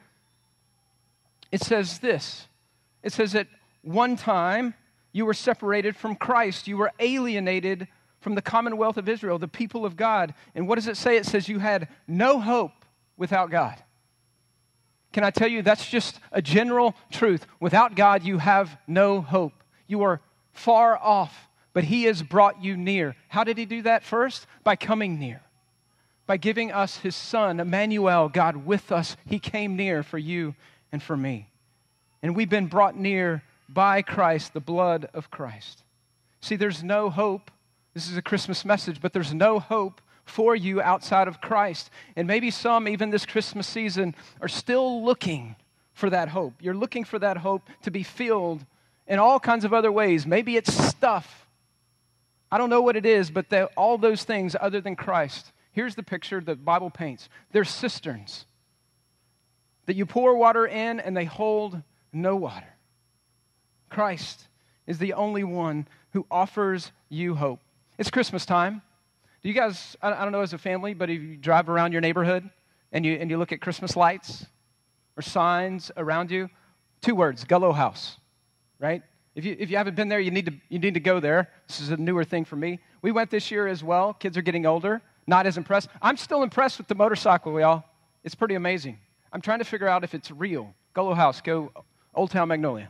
It 1.52 1.62
says 1.62 2.00
this 2.00 2.48
it 3.04 3.14
says, 3.14 3.36
At 3.36 3.48
one 3.82 4.16
time, 4.16 4.74
you 5.12 5.26
were 5.26 5.34
separated 5.34 5.96
from 5.96 6.16
Christ. 6.16 6.68
You 6.68 6.78
were 6.78 6.92
alienated 7.00 7.88
from 8.22 8.36
the 8.36 8.42
commonwealth 8.42 8.98
of 8.98 9.10
Israel, 9.10 9.40
the 9.40 9.48
people 9.48 9.86
of 9.86 9.98
God. 9.98 10.34
And 10.56 10.68
what 10.68 10.76
does 10.76 10.88
it 10.88 10.98
say? 10.98 11.18
It 11.18 11.26
says 11.26 11.50
you 11.50 11.60
had 11.60 11.88
no 12.08 12.40
hope 12.40 12.86
without 13.18 13.50
God. 13.50 13.82
Can 15.12 15.24
I 15.24 15.32
tell 15.32 15.50
you 15.50 15.62
that's 15.62 15.90
just 15.90 16.20
a 16.32 16.42
general 16.42 16.96
truth? 17.12 17.46
Without 17.60 17.96
God, 17.96 18.24
you 18.24 18.38
have 18.38 18.78
no 18.88 19.20
hope. 19.20 19.54
You 19.88 20.04
are 20.04 20.22
far 20.54 20.98
off, 20.98 21.50
but 21.74 21.84
He 21.84 22.04
has 22.04 22.24
brought 22.24 22.64
you 22.64 22.78
near. 22.78 23.16
How 23.28 23.44
did 23.44 23.58
He 23.58 23.66
do 23.66 23.82
that 23.82 24.04
first? 24.04 24.46
By 24.64 24.78
coming 24.78 25.20
near. 25.20 25.42
By 26.28 26.38
giving 26.38 26.72
us 26.72 26.98
His 26.98 27.16
Son, 27.16 27.60
Emmanuel, 27.60 28.30
God 28.30 28.66
with 28.66 28.92
us. 28.92 29.18
He 29.26 29.40
came 29.40 29.76
near 29.76 30.04
for 30.04 30.18
you 30.18 30.56
and 30.92 31.02
for 31.02 31.18
me. 31.18 31.50
And 32.22 32.36
we've 32.36 32.50
been 32.50 32.68
brought 32.68 32.96
near 32.96 33.44
by 33.68 34.02
Christ, 34.02 34.54
the 34.54 34.60
blood 34.60 35.10
of 35.14 35.32
Christ. 35.32 35.84
See, 36.42 36.56
there's 36.56 36.84
no 36.84 37.10
hope. 37.10 37.52
This 37.94 38.10
is 38.10 38.18
a 38.18 38.22
Christmas 38.22 38.64
message, 38.64 39.02
but 39.02 39.14
there's 39.14 39.34
no 39.34 39.60
hope 39.60 40.02
for 40.24 40.56
you 40.56 40.82
outside 40.82 41.28
of 41.28 41.42
Christ. 41.42 41.90
And 42.16 42.28
maybe 42.28 42.52
some, 42.52 42.88
even 42.88 43.10
this 43.10 43.26
Christmas 43.26 43.68
season, 43.68 44.16
are 44.42 44.48
still 44.48 45.04
looking 45.04 45.56
for 45.94 46.10
that 46.10 46.30
hope. 46.30 46.54
You're 46.62 46.76
looking 46.76 47.04
for 47.04 47.20
that 47.20 47.38
hope 47.38 47.70
to 47.84 47.92
be 47.92 48.04
filled 48.04 48.66
in 49.08 49.20
all 49.20 49.40
kinds 49.40 49.66
of 49.66 49.74
other 49.74 49.92
ways. 49.92 50.26
Maybe 50.26 50.56
it's 50.56 50.74
stuff. 50.74 51.48
I 52.52 52.58
don't 52.58 52.70
know 52.70 52.82
what 52.82 52.96
it 52.96 53.06
is, 53.06 53.30
but 53.30 53.52
all 53.76 53.98
those 53.98 54.24
things 54.24 54.56
other 54.60 54.82
than 54.82 54.96
Christ. 54.96 55.52
Here's 55.72 55.96
the 55.96 56.04
picture 56.04 56.42
the 56.42 56.56
Bible 56.56 56.90
paints 56.90 57.30
they're 57.52 57.64
cisterns 57.64 58.46
that 59.86 59.96
you 59.96 60.06
pour 60.06 60.36
water 60.36 60.66
in 60.66 61.00
and 61.00 61.16
they 61.16 61.26
hold 61.26 61.82
no 62.14 62.36
water. 62.36 62.76
Christ 63.90 64.48
is 64.88 64.98
the 64.98 65.14
only 65.14 65.44
one 65.44 65.88
who 66.14 66.26
offers 66.30 66.92
you 67.10 67.36
hope. 67.36 67.60
It's 67.98 68.10
Christmas 68.10 68.46
time. 68.46 68.82
Do 69.42 69.50
you 69.50 69.56
guys, 69.56 69.98
I 70.02 70.10
don't 70.24 70.32
know 70.32 70.42
as 70.42 70.54
a 70.54 70.58
family, 70.58 70.94
but 70.94 71.10
if 71.10 71.22
you 71.22 71.36
drive 71.36 71.68
around 71.68 71.94
your 71.94 72.02
neighborhood 72.02 72.50
and 72.92 73.06
you, 73.06 73.14
and 73.16 73.30
you 73.30 73.38
look 73.38 73.52
at 73.52 73.60
Christmas 73.60 73.96
lights 73.96 74.46
or 75.18 75.22
signs 75.22 75.92
around 75.98 76.32
you, 76.32 76.50
two 77.02 77.16
words, 77.16 77.44
Gullo 77.44 77.74
House, 77.74 78.18
right? 78.80 79.02
If 79.34 79.46
you, 79.46 79.56
if 79.58 79.72
you 79.72 79.78
haven't 79.78 79.96
been 79.96 80.10
there, 80.10 80.20
you 80.20 80.32
need, 80.32 80.46
to, 80.46 80.54
you 80.70 80.80
need 80.80 80.94
to 80.94 81.00
go 81.00 81.20
there. 81.20 81.50
This 81.68 81.80
is 81.80 81.90
a 81.90 81.98
newer 81.98 82.24
thing 82.24 82.46
for 82.46 82.56
me. 82.56 82.80
We 83.02 83.12
went 83.12 83.32
this 83.32 83.50
year 83.50 83.68
as 83.68 83.84
well. 83.84 84.14
Kids 84.14 84.38
are 84.38 84.42
getting 84.42 84.66
older, 84.66 85.02
not 85.32 85.48
as 85.48 85.58
impressed. 85.58 85.88
I'm 86.02 86.18
still 86.18 86.44
impressed 86.44 86.78
with 86.78 86.90
the 86.90 86.94
motorcycle, 86.94 87.58
y'all. 87.58 87.86
It's 88.22 88.36
pretty 88.36 88.56
amazing. 88.56 89.00
I'm 89.32 89.40
trying 89.40 89.60
to 89.60 89.66
figure 89.66 89.88
out 89.88 90.04
if 90.04 90.14
it's 90.14 90.30
real. 90.30 90.76
Gullo 90.94 91.16
House, 91.16 91.40
go 91.40 91.72
Old 92.14 92.32
Town 92.32 92.50
Magnolia. 92.50 92.90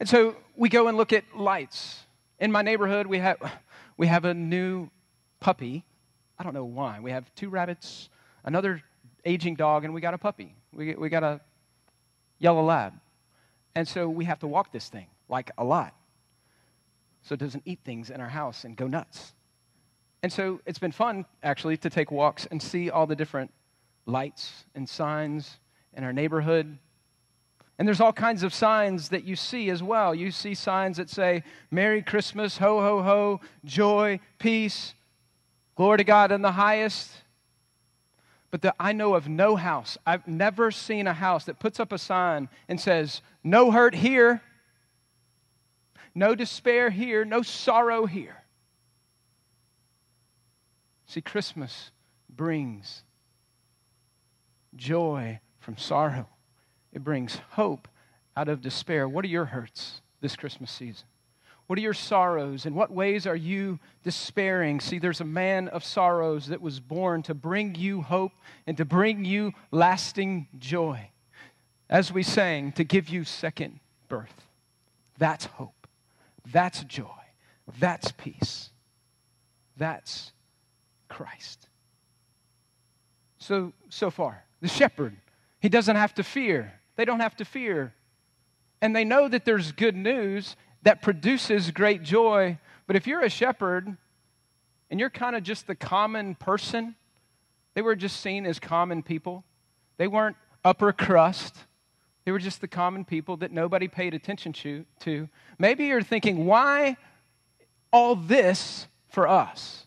And 0.00 0.08
so 0.08 0.34
we 0.56 0.70
go 0.70 0.88
and 0.88 0.96
look 0.96 1.12
at 1.12 1.24
lights. 1.36 2.00
In 2.38 2.50
my 2.50 2.62
neighborhood, 2.62 3.06
we 3.06 3.18
have, 3.18 3.36
we 3.98 4.06
have 4.06 4.24
a 4.24 4.32
new 4.32 4.88
puppy. 5.40 5.84
I 6.38 6.42
don't 6.42 6.54
know 6.54 6.64
why. 6.64 7.00
We 7.00 7.10
have 7.10 7.32
two 7.34 7.50
rabbits, 7.50 8.08
another 8.44 8.82
aging 9.26 9.56
dog, 9.56 9.84
and 9.84 9.92
we 9.92 10.00
got 10.00 10.14
a 10.14 10.18
puppy. 10.18 10.54
We, 10.72 10.94
we 10.94 11.10
got 11.10 11.22
a 11.22 11.42
yellow 12.38 12.64
lab. 12.64 12.94
And 13.74 13.86
so 13.86 14.08
we 14.08 14.24
have 14.24 14.38
to 14.38 14.46
walk 14.46 14.72
this 14.72 14.88
thing, 14.88 15.08
like 15.28 15.50
a 15.58 15.64
lot, 15.64 15.94
so 17.22 17.34
it 17.34 17.40
doesn't 17.40 17.64
eat 17.66 17.80
things 17.84 18.08
in 18.08 18.22
our 18.22 18.28
house 18.30 18.64
and 18.64 18.74
go 18.74 18.86
nuts. 18.86 19.34
And 20.22 20.32
so 20.32 20.60
it's 20.66 20.78
been 20.78 20.92
fun, 20.92 21.24
actually, 21.42 21.76
to 21.78 21.90
take 21.90 22.10
walks 22.10 22.46
and 22.50 22.62
see 22.62 22.90
all 22.90 23.06
the 23.06 23.16
different 23.16 23.52
lights 24.06 24.64
and 24.74 24.88
signs 24.88 25.58
in 25.94 26.04
our 26.04 26.12
neighborhood. 26.12 26.78
And 27.78 27.88
there's 27.88 28.00
all 28.00 28.12
kinds 28.12 28.42
of 28.42 28.52
signs 28.52 29.08
that 29.08 29.24
you 29.24 29.36
see 29.36 29.70
as 29.70 29.82
well. 29.82 30.14
You 30.14 30.30
see 30.30 30.54
signs 30.54 30.98
that 30.98 31.08
say, 31.08 31.42
Merry 31.70 32.02
Christmas, 32.02 32.58
ho, 32.58 32.80
ho, 32.80 33.02
ho, 33.02 33.40
joy, 33.64 34.20
peace, 34.38 34.94
glory 35.76 35.98
to 35.98 36.04
God 36.04 36.30
in 36.32 36.42
the 36.42 36.52
highest. 36.52 37.10
But 38.50 38.60
the, 38.60 38.74
I 38.78 38.92
know 38.92 39.14
of 39.14 39.28
no 39.28 39.56
house, 39.56 39.96
I've 40.04 40.26
never 40.28 40.70
seen 40.70 41.06
a 41.06 41.14
house 41.14 41.44
that 41.44 41.58
puts 41.58 41.80
up 41.80 41.92
a 41.92 41.98
sign 41.98 42.50
and 42.68 42.78
says, 42.78 43.22
No 43.42 43.70
hurt 43.70 43.94
here, 43.94 44.42
no 46.14 46.34
despair 46.34 46.90
here, 46.90 47.24
no 47.24 47.40
sorrow 47.40 48.04
here. 48.06 48.39
See, 51.10 51.20
Christmas 51.20 51.90
brings 52.28 53.02
joy 54.76 55.40
from 55.58 55.76
sorrow, 55.76 56.28
it 56.92 57.02
brings 57.02 57.40
hope 57.50 57.88
out 58.36 58.48
of 58.48 58.60
despair. 58.60 59.08
What 59.08 59.24
are 59.24 59.28
your 59.28 59.46
hurts 59.46 60.02
this 60.20 60.36
Christmas 60.36 60.70
season? 60.70 61.08
What 61.66 61.80
are 61.80 61.82
your 61.82 61.94
sorrows? 61.94 62.64
In 62.64 62.76
what 62.76 62.92
ways 62.92 63.26
are 63.26 63.34
you 63.34 63.80
despairing? 64.04 64.78
See, 64.78 65.00
there's 65.00 65.20
a 65.20 65.24
man 65.24 65.66
of 65.66 65.84
sorrows 65.84 66.46
that 66.46 66.60
was 66.60 66.78
born 66.78 67.24
to 67.24 67.34
bring 67.34 67.74
you 67.74 68.02
hope 68.02 68.34
and 68.68 68.76
to 68.76 68.84
bring 68.84 69.24
you 69.24 69.50
lasting 69.72 70.46
joy. 70.60 71.10
As 71.88 72.12
we 72.12 72.22
sang, 72.22 72.70
to 72.74 72.84
give 72.84 73.08
you 73.08 73.24
second 73.24 73.80
birth. 74.08 74.46
That's 75.18 75.46
hope. 75.46 75.88
That's 76.52 76.84
joy. 76.84 77.08
That's 77.80 78.12
peace. 78.12 78.70
That's 79.76 80.30
Christ. 81.20 81.68
So, 83.36 83.74
so 83.90 84.10
far, 84.10 84.42
the 84.62 84.68
shepherd. 84.68 85.14
He 85.60 85.68
doesn't 85.68 85.96
have 85.96 86.14
to 86.14 86.22
fear. 86.22 86.80
They 86.96 87.04
don't 87.04 87.20
have 87.20 87.36
to 87.36 87.44
fear. 87.44 87.92
And 88.80 88.96
they 88.96 89.04
know 89.04 89.28
that 89.28 89.44
there's 89.44 89.70
good 89.72 89.94
news 89.96 90.56
that 90.82 91.02
produces 91.02 91.70
great 91.72 92.02
joy. 92.02 92.58
But 92.86 92.96
if 92.96 93.06
you're 93.06 93.20
a 93.20 93.28
shepherd 93.28 93.98
and 94.90 94.98
you're 94.98 95.10
kind 95.10 95.36
of 95.36 95.42
just 95.42 95.66
the 95.66 95.74
common 95.74 96.36
person, 96.36 96.94
they 97.74 97.82
were 97.82 97.96
just 97.96 98.22
seen 98.22 98.46
as 98.46 98.58
common 98.58 99.02
people. 99.02 99.44
They 99.98 100.06
weren't 100.06 100.36
upper 100.64 100.90
crust. 100.90 101.54
They 102.24 102.32
were 102.32 102.38
just 102.38 102.62
the 102.62 102.68
common 102.68 103.04
people 103.04 103.36
that 103.38 103.52
nobody 103.52 103.88
paid 103.88 104.14
attention 104.14 104.54
to. 105.00 105.28
Maybe 105.58 105.84
you're 105.84 106.00
thinking, 106.00 106.46
why 106.46 106.96
all 107.92 108.16
this 108.16 108.86
for 109.10 109.28
us? 109.28 109.86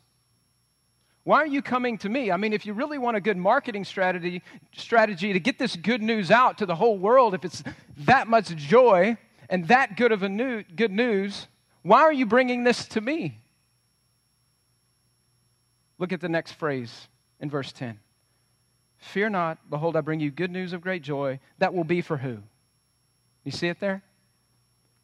Why 1.23 1.38
are 1.38 1.47
you 1.47 1.62
coming 1.62 1.97
to 1.99 2.09
me? 2.09 2.31
I 2.31 2.38
mean, 2.38 2.51
if 2.51 2.65
you 2.65 2.73
really 2.73 2.97
want 2.97 3.15
a 3.15 3.21
good 3.21 3.38
marketing 3.38 3.86
strategy, 3.86 4.41
strategy 4.73 5.31
to 5.31 5.39
get 5.39 5.57
this 5.57 5.75
good 5.75 6.01
news 6.01 6.31
out 6.31 6.57
to 6.57 6.65
the 6.65 6.75
whole 6.75 6.97
world, 6.97 7.33
if 7.33 7.45
it's 7.45 7.63
that 7.99 8.27
much 8.27 8.53
joy 8.55 9.17
and 9.49 9.67
that 9.69 9.95
good 9.95 10.12
of 10.12 10.23
a 10.23 10.29
new, 10.29 10.63
good 10.63 10.91
news, 10.91 11.47
why 11.81 12.01
are 12.01 12.12
you 12.12 12.25
bringing 12.25 12.63
this 12.65 12.86
to 12.89 13.01
me? 13.01 13.39
Look 15.97 16.12
at 16.12 16.19
the 16.19 16.29
next 16.29 16.53
phrase 16.53 17.07
in 17.39 17.49
verse 17.49 17.71
10. 17.71 17.99
Fear 18.97 19.29
not, 19.29 19.69
behold, 19.69 19.95
I 19.95 20.01
bring 20.01 20.19
you 20.19 20.31
good 20.31 20.51
news 20.51 20.73
of 20.73 20.81
great 20.81 21.03
joy. 21.03 21.39
That 21.59 21.73
will 21.73 21.83
be 21.83 22.01
for 22.01 22.17
who? 22.17 22.39
You 23.45 23.51
see 23.51 23.67
it 23.67 23.79
there? 23.79 24.01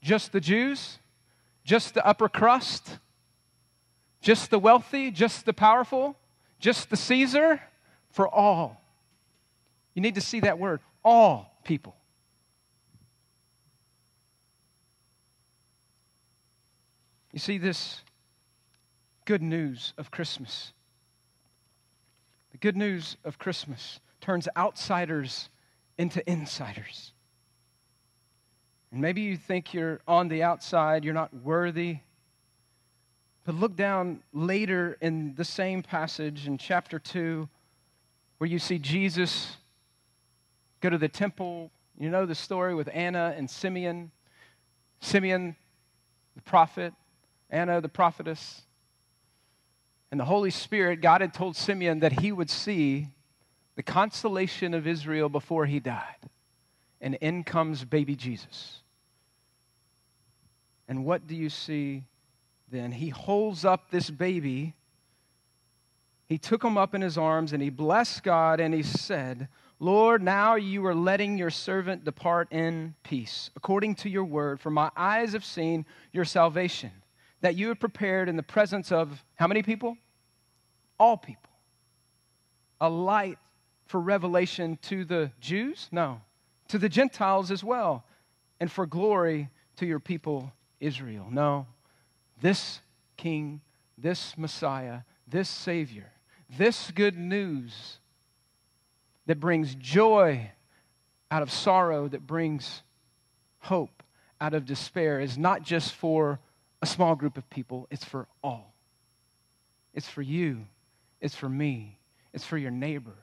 Just 0.02 0.32
the 0.32 0.40
Jews? 0.42 1.00
Just 1.64 1.94
the 1.94 2.06
upper 2.06 2.28
crust? 2.28 3.00
Just 4.22 4.50
the 4.50 4.60
wealthy, 4.60 5.12
just 5.12 5.46
the 5.46 5.54
powerful, 5.54 6.18
just 6.60 6.90
the 6.90 6.98
Caesar, 6.98 7.62
for 8.12 8.28
all. 8.28 8.82
You 9.94 10.02
need 10.02 10.16
to 10.16 10.22
see 10.22 10.42
that 10.42 10.60
word, 10.60 10.82
all 11.04 11.60
people. 11.64 11.96
You 17.32 17.40
see, 17.40 17.58
this 17.58 18.02
good 19.26 19.42
news 19.42 19.94
of 19.98 20.12
Christmas, 20.12 20.74
the 22.52 22.58
good 22.58 22.76
news 22.76 23.16
of 23.24 23.38
Christmas 23.38 24.00
turns 24.20 24.48
outsiders 24.58 25.50
into 25.98 26.28
insiders. 26.30 27.14
And 28.92 29.02
maybe 29.02 29.22
you 29.22 29.38
think 29.38 29.74
you're 29.74 30.02
on 30.08 30.28
the 30.28 30.44
outside, 30.44 31.06
you're 31.06 31.14
not 31.14 31.34
worthy 31.34 32.00
but 33.50 33.56
look 33.56 33.76
down 33.76 34.22
later 34.32 34.96
in 35.02 35.34
the 35.34 35.44
same 35.44 35.82
passage 35.82 36.46
in 36.46 36.60
chapter 36.60 37.00
2, 37.00 37.50
where 38.38 38.48
you 38.48 38.60
see 38.60 38.78
Jesus 38.78 39.58
go 40.82 40.92
to 40.92 41.00
the 41.00 41.08
temple. 41.08 41.72
You 41.98 42.12
know 42.12 42.28
the 42.28 42.36
story 42.36 42.76
with 42.76 42.88
Anna 42.94 43.34
and 43.36 43.50
Simeon. 43.50 44.12
Simeon, 45.00 45.56
the 46.36 46.44
prophet, 46.44 46.94
Anna, 47.50 47.82
the 47.82 47.90
prophetess. 47.90 48.62
And 50.12 50.20
the 50.20 50.26
Holy 50.26 50.52
Spirit, 50.52 51.02
God 51.02 51.22
had 51.22 51.34
told 51.34 51.56
Simeon 51.56 52.02
that 52.02 52.20
he 52.20 52.32
would 52.32 52.52
see 52.52 53.08
the 53.76 53.82
consolation 53.82 54.76
of 54.76 54.86
Israel 54.86 55.28
before 55.28 55.66
he 55.66 55.80
died. 55.80 56.30
And 57.02 57.16
in 57.16 57.44
comes 57.44 57.84
baby 57.84 58.16
Jesus. 58.16 58.84
And 60.88 61.04
what 61.04 61.26
do 61.26 61.36
you 61.36 61.50
see 61.50 62.04
then 62.72 62.92
he 62.92 63.10
holds 63.10 63.66
up 63.66 63.90
this 63.92 64.10
baby. 64.10 64.76
He 66.28 66.38
took 66.38 66.64
him 66.64 66.78
up 66.78 66.94
in 66.94 67.02
his 67.02 67.18
arms 67.18 67.54
and 67.54 67.62
he 67.64 67.70
blessed 67.70 68.24
God 68.24 68.60
and 68.60 68.74
he 68.74 68.84
said, 68.84 69.48
Lord, 69.80 70.22
now 70.22 70.56
you 70.56 70.86
are 70.86 70.94
letting 70.94 71.38
your 71.38 71.50
servant 71.50 72.04
depart 72.04 72.52
in 72.52 72.96
peace, 73.04 73.50
according 73.56 73.96
to 73.96 74.10
your 74.10 74.26
word, 74.26 74.60
for 74.60 74.70
my 74.70 74.92
eyes 74.96 75.34
have 75.34 75.46
seen 75.46 75.86
your 76.12 76.26
salvation. 76.26 76.92
that 77.42 77.56
you 77.56 77.70
have 77.70 77.80
prepared 77.80 78.30
in 78.30 78.36
the 78.36 78.44
presence 78.44 78.92
of 78.92 79.24
how 79.36 79.48
many 79.48 79.64
people? 79.64 79.98
All 81.00 81.18
people. 81.18 81.50
A 82.82 82.90
light 82.90 83.38
for 83.86 84.00
revelation 84.00 84.78
to 84.84 85.06
the 85.06 85.32
Jews? 85.40 85.88
No. 85.92 86.22
To 86.70 86.78
the 86.78 86.90
Gentiles 86.90 87.52
as 87.52 87.64
well. 87.64 88.06
And 88.60 88.72
for 88.72 88.86
glory 88.86 89.50
to 89.78 89.86
your 89.86 90.00
people, 90.00 90.52
Israel. 90.80 91.28
No. 91.32 91.66
This 92.42 92.82
King, 93.18 93.62
this 93.98 94.38
Messiah, 94.38 95.02
this 95.28 95.50
Savior, 95.50 96.12
this 96.58 96.92
good 96.92 97.18
news 97.18 98.00
that 99.26 99.40
brings 99.40 99.76
joy 99.76 100.52
out 101.30 101.42
of 101.42 101.52
sorrow, 101.52 102.08
that 102.08 102.26
brings 102.26 102.82
hope 103.60 104.04
out 104.42 104.54
of 104.54 104.66
despair, 104.66 105.20
is 105.20 105.38
not 105.38 105.64
just 105.64 105.94
for 105.94 106.40
a 106.82 106.86
small 106.86 107.16
group 107.16 107.38
of 107.38 107.50
people, 107.50 107.88
it's 107.92 108.06
for 108.06 108.28
all. 108.44 108.74
It's 109.94 110.08
for 110.08 110.22
you, 110.22 110.66
it's 111.20 111.36
for 111.36 111.50
me, 111.50 112.00
it's 112.34 112.46
for 112.46 112.58
your 112.58 112.72
neighbor, 112.72 113.18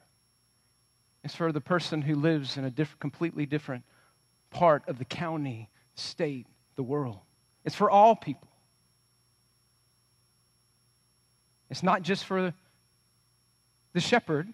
it's 1.24 1.34
for 1.34 1.50
the 1.52 1.60
person 1.60 2.02
who 2.02 2.14
lives 2.14 2.56
in 2.56 2.64
a 2.64 2.70
diff- 2.70 2.98
completely 3.00 3.46
different 3.46 3.82
part 4.50 4.86
of 4.88 4.98
the 4.98 5.04
county, 5.04 5.70
state, 5.94 6.46
the 6.76 6.82
world. 6.82 7.18
It's 7.64 7.74
for 7.74 7.90
all 7.90 8.14
people. 8.14 8.48
It's 11.70 11.82
not 11.82 12.02
just 12.02 12.24
for 12.24 12.54
the 13.92 14.00
shepherd, 14.00 14.52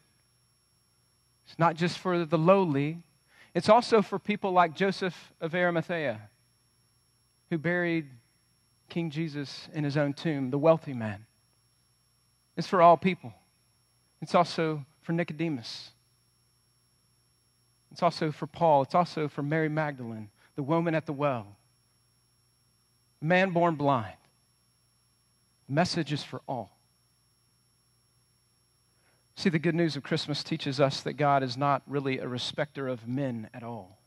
it's 1.46 1.58
not 1.58 1.76
just 1.76 1.98
for 1.98 2.24
the 2.24 2.38
lowly, 2.38 3.02
it's 3.54 3.68
also 3.68 4.00
for 4.00 4.18
people 4.18 4.52
like 4.52 4.74
Joseph 4.74 5.32
of 5.40 5.54
Arimathea, 5.54 6.20
who 7.50 7.58
buried 7.58 8.08
King 8.88 9.10
Jesus 9.10 9.68
in 9.74 9.84
his 9.84 9.96
own 9.96 10.12
tomb, 10.14 10.50
the 10.50 10.58
wealthy 10.58 10.94
man. 10.94 11.26
It's 12.56 12.66
for 12.66 12.80
all 12.80 12.96
people. 12.96 13.32
It's 14.20 14.34
also 14.34 14.84
for 15.02 15.12
Nicodemus. 15.12 15.90
It's 17.90 18.02
also 18.02 18.30
for 18.30 18.46
Paul. 18.46 18.82
It's 18.82 18.94
also 18.94 19.28
for 19.28 19.42
Mary 19.42 19.68
Magdalene, 19.68 20.30
the 20.56 20.62
woman 20.62 20.94
at 20.94 21.06
the 21.06 21.12
well, 21.12 21.46
man 23.20 23.50
born 23.50 23.74
blind. 23.74 24.16
The 25.68 25.74
message 25.74 26.12
is 26.12 26.22
for 26.22 26.40
all. 26.46 26.70
See, 29.34 29.48
the 29.48 29.58
good 29.58 29.74
news 29.74 29.96
of 29.96 30.02
Christmas 30.02 30.44
teaches 30.44 30.78
us 30.78 31.00
that 31.02 31.14
God 31.14 31.42
is 31.42 31.56
not 31.56 31.82
really 31.86 32.18
a 32.18 32.28
respecter 32.28 32.88
of 32.88 33.08
men 33.08 33.48
at 33.54 33.62
all. 33.62 33.98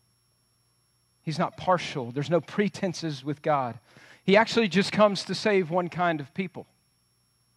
He's 1.23 1.39
not 1.39 1.57
partial, 1.57 2.11
there's 2.11 2.29
no 2.29 2.41
pretenses 2.41 3.23
with 3.23 3.41
God. 3.41 3.79
He 4.23 4.37
actually 4.37 4.67
just 4.67 4.91
comes 4.91 5.23
to 5.25 5.35
save 5.35 5.69
one 5.69 5.89
kind 5.89 6.19
of 6.19 6.33
people. 6.33 6.67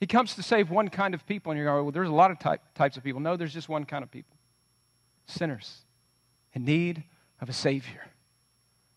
He 0.00 0.06
comes 0.06 0.34
to 0.36 0.42
save 0.42 0.70
one 0.70 0.88
kind 0.88 1.12
of 1.12 1.26
people, 1.26 1.50
and 1.50 1.58
you're 1.58 1.66
going, 1.66 1.84
well, 1.84 1.92
there's 1.92 2.08
a 2.08 2.12
lot 2.12 2.30
of 2.30 2.38
type, 2.38 2.60
types 2.74 2.96
of 2.96 3.04
people. 3.04 3.20
No, 3.20 3.36
there's 3.36 3.52
just 3.52 3.68
one 3.68 3.84
kind 3.84 4.02
of 4.02 4.10
people 4.10 4.36
sinners 5.26 5.82
in 6.54 6.64
need 6.64 7.04
of 7.40 7.48
a 7.48 7.52
Savior. 7.52 8.06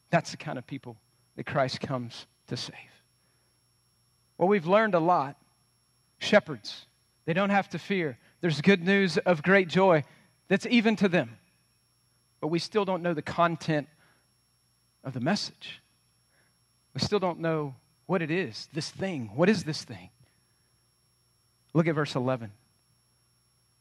That's 0.09 0.31
the 0.31 0.37
kind 0.37 0.57
of 0.57 0.65
people 0.65 0.97
that 1.35 1.45
Christ 1.45 1.81
comes 1.81 2.25
to 2.47 2.57
save. 2.57 2.75
Well, 4.37 4.47
we've 4.47 4.65
learned 4.65 4.95
a 4.95 4.99
lot. 4.99 5.35
Shepherds, 6.19 6.85
they 7.25 7.33
don't 7.33 7.49
have 7.49 7.69
to 7.69 7.79
fear. 7.79 8.17
There's 8.41 8.59
good 8.61 8.83
news 8.83 9.17
of 9.19 9.43
great 9.43 9.67
joy 9.67 10.03
that's 10.47 10.65
even 10.65 10.95
to 10.97 11.07
them. 11.07 11.37
But 12.39 12.47
we 12.47 12.59
still 12.59 12.85
don't 12.85 13.03
know 13.03 13.13
the 13.13 13.21
content 13.21 13.87
of 15.03 15.13
the 15.13 15.19
message. 15.19 15.81
We 16.93 17.01
still 17.01 17.19
don't 17.19 17.39
know 17.39 17.75
what 18.07 18.21
it 18.21 18.31
is, 18.31 18.67
this 18.73 18.89
thing. 18.89 19.29
What 19.35 19.47
is 19.47 19.63
this 19.63 19.83
thing? 19.83 20.09
Look 21.73 21.87
at 21.87 21.95
verse 21.95 22.15
11. 22.15 22.51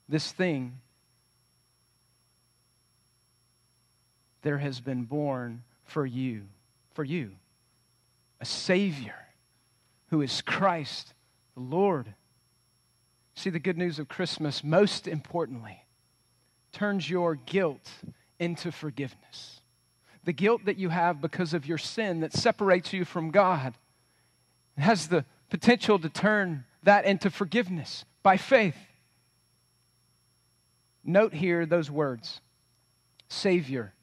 This 0.08 0.30
thing, 0.30 0.78
there 4.42 4.58
has 4.58 4.80
been 4.80 5.04
born 5.04 5.62
for 5.84 6.06
you, 6.06 6.42
for 6.92 7.02
you, 7.02 7.32
a 8.40 8.44
Savior 8.44 9.14
who 10.10 10.20
is 10.20 10.42
Christ 10.42 11.14
the 11.54 11.60
Lord. 11.60 12.14
See, 13.40 13.48
the 13.48 13.58
good 13.58 13.78
news 13.78 13.98
of 13.98 14.06
Christmas, 14.06 14.62
most 14.62 15.08
importantly, 15.08 15.86
turns 16.72 17.08
your 17.08 17.36
guilt 17.36 17.88
into 18.38 18.70
forgiveness. 18.70 19.62
The 20.24 20.34
guilt 20.34 20.66
that 20.66 20.76
you 20.76 20.90
have 20.90 21.22
because 21.22 21.54
of 21.54 21.64
your 21.64 21.78
sin 21.78 22.20
that 22.20 22.34
separates 22.34 22.92
you 22.92 23.06
from 23.06 23.30
God 23.30 23.78
has 24.76 25.08
the 25.08 25.24
potential 25.48 25.98
to 26.00 26.10
turn 26.10 26.66
that 26.82 27.06
into 27.06 27.30
forgiveness 27.30 28.04
by 28.22 28.36
faith. 28.36 28.76
Note 31.02 31.32
here 31.32 31.64
those 31.64 31.90
words 31.90 32.42
Savior, 33.28 33.94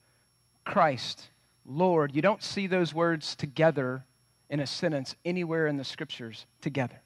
Christ, 0.66 1.30
Lord. 1.64 2.16
You 2.16 2.24
don't 2.24 2.42
see 2.42 2.66
those 2.66 2.92
words 2.92 3.36
together 3.36 4.04
in 4.50 4.60
a 4.60 4.66
sentence 4.66 5.16
anywhere 5.24 5.68
in 5.68 5.78
the 5.78 5.84
scriptures 5.84 6.48
together. 6.60 7.02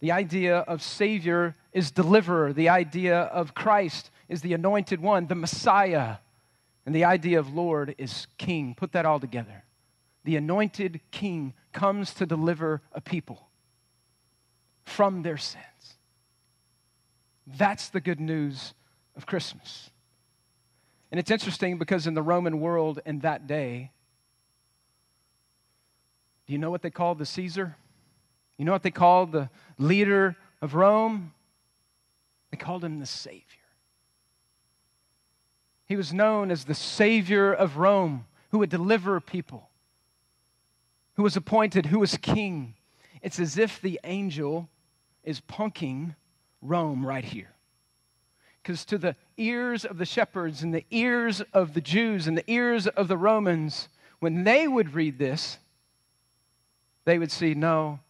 The 0.00 0.12
idea 0.12 0.58
of 0.58 0.82
Savior 0.82 1.56
is 1.72 1.90
deliverer. 1.90 2.52
The 2.52 2.68
idea 2.68 3.20
of 3.20 3.54
Christ 3.54 4.10
is 4.28 4.42
the 4.42 4.52
anointed 4.52 5.00
one, 5.00 5.26
the 5.26 5.34
Messiah. 5.34 6.16
And 6.84 6.94
the 6.94 7.04
idea 7.04 7.38
of 7.38 7.52
Lord 7.52 7.94
is 7.98 8.26
King. 8.38 8.74
Put 8.74 8.92
that 8.92 9.06
all 9.06 9.18
together. 9.18 9.64
The 10.24 10.36
anointed 10.36 11.00
King 11.10 11.54
comes 11.72 12.12
to 12.14 12.26
deliver 12.26 12.82
a 12.92 13.00
people 13.00 13.48
from 14.84 15.22
their 15.22 15.36
sins. 15.36 15.64
That's 17.46 17.88
the 17.88 18.00
good 18.00 18.20
news 18.20 18.74
of 19.16 19.26
Christmas. 19.26 19.90
And 21.10 21.20
it's 21.20 21.30
interesting 21.30 21.78
because 21.78 22.06
in 22.06 22.14
the 22.14 22.22
Roman 22.22 22.60
world 22.60 23.00
in 23.06 23.20
that 23.20 23.46
day, 23.46 23.92
do 26.46 26.52
you 26.52 26.58
know 26.58 26.70
what 26.70 26.82
they 26.82 26.90
called 26.90 27.18
the 27.18 27.26
Caesar? 27.26 27.76
You 28.58 28.64
know 28.64 28.72
what 28.72 28.82
they 28.82 28.90
called 28.90 29.32
the 29.32 29.50
leader 29.78 30.36
of 30.62 30.74
Rome? 30.74 31.32
They 32.50 32.56
called 32.56 32.84
him 32.84 33.00
the 33.00 33.06
Savior. 33.06 33.42
He 35.86 35.96
was 35.96 36.12
known 36.12 36.50
as 36.50 36.64
the 36.64 36.74
Savior 36.74 37.52
of 37.52 37.76
Rome 37.76 38.26
who 38.50 38.58
would 38.58 38.70
deliver 38.70 39.20
people, 39.20 39.68
who 41.14 41.22
was 41.22 41.36
appointed, 41.36 41.86
who 41.86 42.00
was 42.00 42.16
king. 42.16 42.74
It's 43.22 43.38
as 43.38 43.58
if 43.58 43.80
the 43.80 44.00
angel 44.04 44.68
is 45.22 45.40
punking 45.40 46.14
Rome 46.62 47.04
right 47.04 47.24
here. 47.24 47.52
Because 48.62 48.84
to 48.86 48.98
the 48.98 49.14
ears 49.36 49.84
of 49.84 49.98
the 49.98 50.04
shepherds 50.04 50.62
and 50.62 50.74
the 50.74 50.84
ears 50.90 51.40
of 51.52 51.74
the 51.74 51.80
Jews 51.80 52.26
and 52.26 52.36
the 52.36 52.50
ears 52.50 52.88
of 52.88 53.06
the 53.06 53.16
Romans, 53.16 53.88
when 54.18 54.44
they 54.44 54.66
would 54.66 54.94
read 54.94 55.18
this, 55.18 55.58
they 57.04 57.18
would 57.18 57.30
see 57.30 57.54
no, 57.54 58.00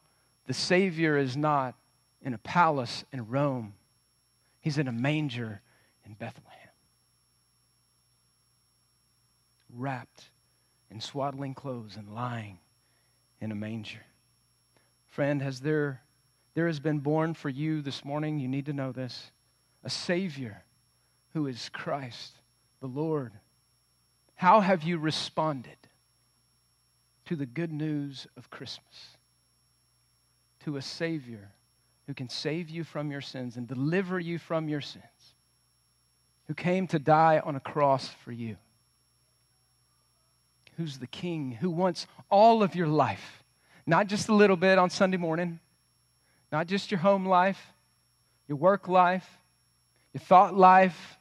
the 0.47 0.55
Savior 0.55 1.17
is 1.17 1.37
not 1.37 1.75
in 2.23 2.35
a 2.35 2.39
palace 2.39 3.05
in 3.13 3.29
Rome, 3.29 3.75
He's 4.61 4.79
in 4.79 4.89
a 4.89 4.93
manger 4.93 5.61
in 6.05 6.15
Bethlehem. 6.15 6.53
Wrapped 9.73 10.31
in 10.91 11.01
swaddling 11.01 11.55
clothes 11.55 11.97
and 11.97 12.13
lying 12.13 12.59
in 13.41 13.53
a 13.53 13.55
manger. 13.55 14.05
Friend, 15.09 15.41
has 15.41 15.61
there, 15.61 16.03
there 16.55 16.67
has 16.67 16.81
been 16.81 16.99
born 16.99 17.35
for 17.35 17.49
you 17.49 17.81
this 17.81 18.05
morning, 18.05 18.41
you 18.41 18.49
need 18.49 18.67
to 18.67 18.73
know 18.73 18.91
this, 18.91 19.31
a 19.85 19.91
Savior 19.91 20.65
who 21.33 21.47
is 21.47 21.69
Christ, 21.69 22.33
the 22.81 22.87
Lord. 22.87 23.33
How 24.35 24.61
have 24.61 24.83
you 24.83 24.99
responded 24.99 25.77
to 27.27 27.37
the 27.37 27.47
good 27.47 27.73
news 27.73 28.27
of 28.37 28.51
Christmas? 28.51 29.16
To 30.67 30.77
a 30.77 30.83
Savior 30.83 31.53
who 32.09 32.15
can 32.15 32.29
save 32.29 32.69
you 32.69 32.83
from 32.83 33.13
your 33.13 33.21
sins 33.21 33.57
and 33.57 33.69
deliver 33.69 34.19
you 34.19 34.37
from 34.37 34.69
your 34.69 34.81
sins, 34.81 35.05
who 36.49 36.55
came 36.55 36.89
to 36.89 36.99
die 36.99 37.41
on 37.45 37.55
a 37.55 37.61
cross 37.61 38.09
for 38.25 38.33
you, 38.33 38.57
who's 40.77 40.99
the 40.99 41.07
King, 41.07 41.53
who 41.53 41.71
wants 41.71 42.09
all 42.31 42.65
of 42.65 42.75
your 42.75 42.89
life, 42.89 43.45
not 43.87 44.09
just 44.09 44.29
a 44.29 44.35
little 44.35 44.57
bit 44.57 44.77
on 44.77 44.91
Sunday 44.91 45.17
morning, 45.17 45.61
not 46.51 46.67
just 46.67 46.91
your 46.91 46.99
home 46.99 47.27
life, 47.27 47.73
your 48.49 48.59
work 48.59 48.89
life, 48.89 49.39
your 50.13 50.21
thought 50.21 50.53
life, 50.53 51.17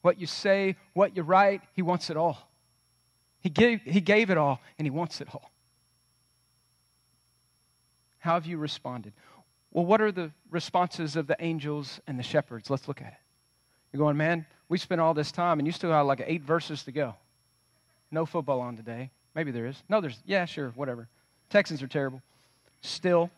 what 0.00 0.18
you 0.18 0.26
say, 0.26 0.76
what 0.94 1.14
you 1.14 1.22
write. 1.22 1.60
He 1.74 1.82
wants 1.82 2.08
it 2.08 2.16
all. 2.16 2.38
He 3.40 3.50
gave, 3.50 3.82
he 3.82 4.00
gave 4.00 4.30
it 4.30 4.38
all, 4.38 4.60
and 4.78 4.86
He 4.86 4.90
wants 4.90 5.20
it 5.20 5.28
all. 5.30 5.51
How 8.22 8.34
have 8.34 8.46
you 8.46 8.56
responded? 8.56 9.12
Well, 9.72 9.84
what 9.84 10.00
are 10.00 10.12
the 10.12 10.30
responses 10.48 11.16
of 11.16 11.26
the 11.26 11.36
angels 11.40 12.00
and 12.06 12.16
the 12.16 12.22
shepherds? 12.22 12.70
Let's 12.70 12.86
look 12.86 13.00
at 13.00 13.08
it. 13.08 13.18
You're 13.92 13.98
going, 13.98 14.16
man, 14.16 14.46
we 14.68 14.78
spent 14.78 15.00
all 15.00 15.12
this 15.12 15.32
time 15.32 15.58
and 15.58 15.66
you 15.66 15.72
still 15.72 15.90
got 15.90 16.06
like 16.06 16.22
eight 16.24 16.42
verses 16.42 16.84
to 16.84 16.92
go. 16.92 17.16
No 18.12 18.24
football 18.24 18.60
on 18.60 18.76
today. 18.76 19.10
Maybe 19.34 19.50
there 19.50 19.66
is. 19.66 19.82
No, 19.88 20.00
there's, 20.00 20.22
yeah, 20.24 20.44
sure, 20.44 20.68
whatever. 20.76 21.08
Texans 21.50 21.82
are 21.82 21.88
terrible. 21.88 22.22
still. 22.80 23.28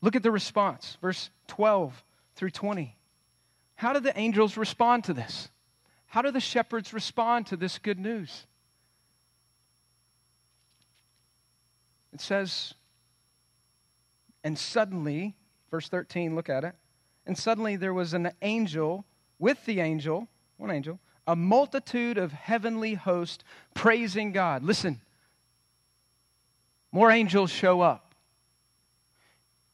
Look 0.00 0.16
at 0.16 0.22
the 0.22 0.30
response, 0.30 0.96
verse 1.02 1.28
12 1.48 2.02
through 2.34 2.50
20. 2.52 2.96
How 3.74 3.92
do 3.92 4.00
the 4.00 4.18
angels 4.18 4.56
respond 4.56 5.04
to 5.04 5.12
this? 5.12 5.50
How 6.06 6.22
do 6.22 6.30
the 6.30 6.40
shepherds 6.40 6.94
respond 6.94 7.48
to 7.48 7.58
this 7.58 7.76
good 7.76 7.98
news? 7.98 8.46
It 12.12 12.20
says, 12.20 12.74
and 14.42 14.58
suddenly, 14.58 15.36
verse 15.70 15.88
13, 15.88 16.34
look 16.34 16.48
at 16.48 16.64
it. 16.64 16.74
And 17.26 17.36
suddenly 17.36 17.76
there 17.76 17.94
was 17.94 18.14
an 18.14 18.32
angel 18.42 19.04
with 19.38 19.64
the 19.66 19.80
angel, 19.80 20.28
one 20.56 20.70
angel, 20.70 20.98
a 21.26 21.36
multitude 21.36 22.18
of 22.18 22.32
heavenly 22.32 22.94
hosts 22.94 23.44
praising 23.74 24.32
God. 24.32 24.62
Listen, 24.62 25.00
more 26.92 27.10
angels 27.10 27.50
show 27.50 27.80
up. 27.80 28.14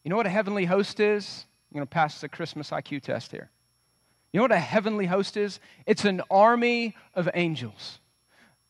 You 0.05 0.11
know 0.11 0.17
what 0.17 0.27
a 0.27 0.31
heavenly 0.31 0.67
host 0.67 1.01
is? 1.01 1.47
I'm 1.71 1.77
going 1.77 1.87
to 1.87 1.91
pass 1.91 2.21
the 2.21 2.29
Christmas 2.29 2.71
IQ 2.71 3.03
test 3.03 3.33
here. 3.33 3.51
You 4.33 4.39
know 4.39 4.45
what 4.45 4.53
a 4.53 4.59
heavenly 4.59 5.07
host 5.07 5.37
is? 5.37 5.61
It's 5.87 6.05
an 6.05 6.21
army 6.31 6.95
of 7.15 7.29
angels. 7.35 8.01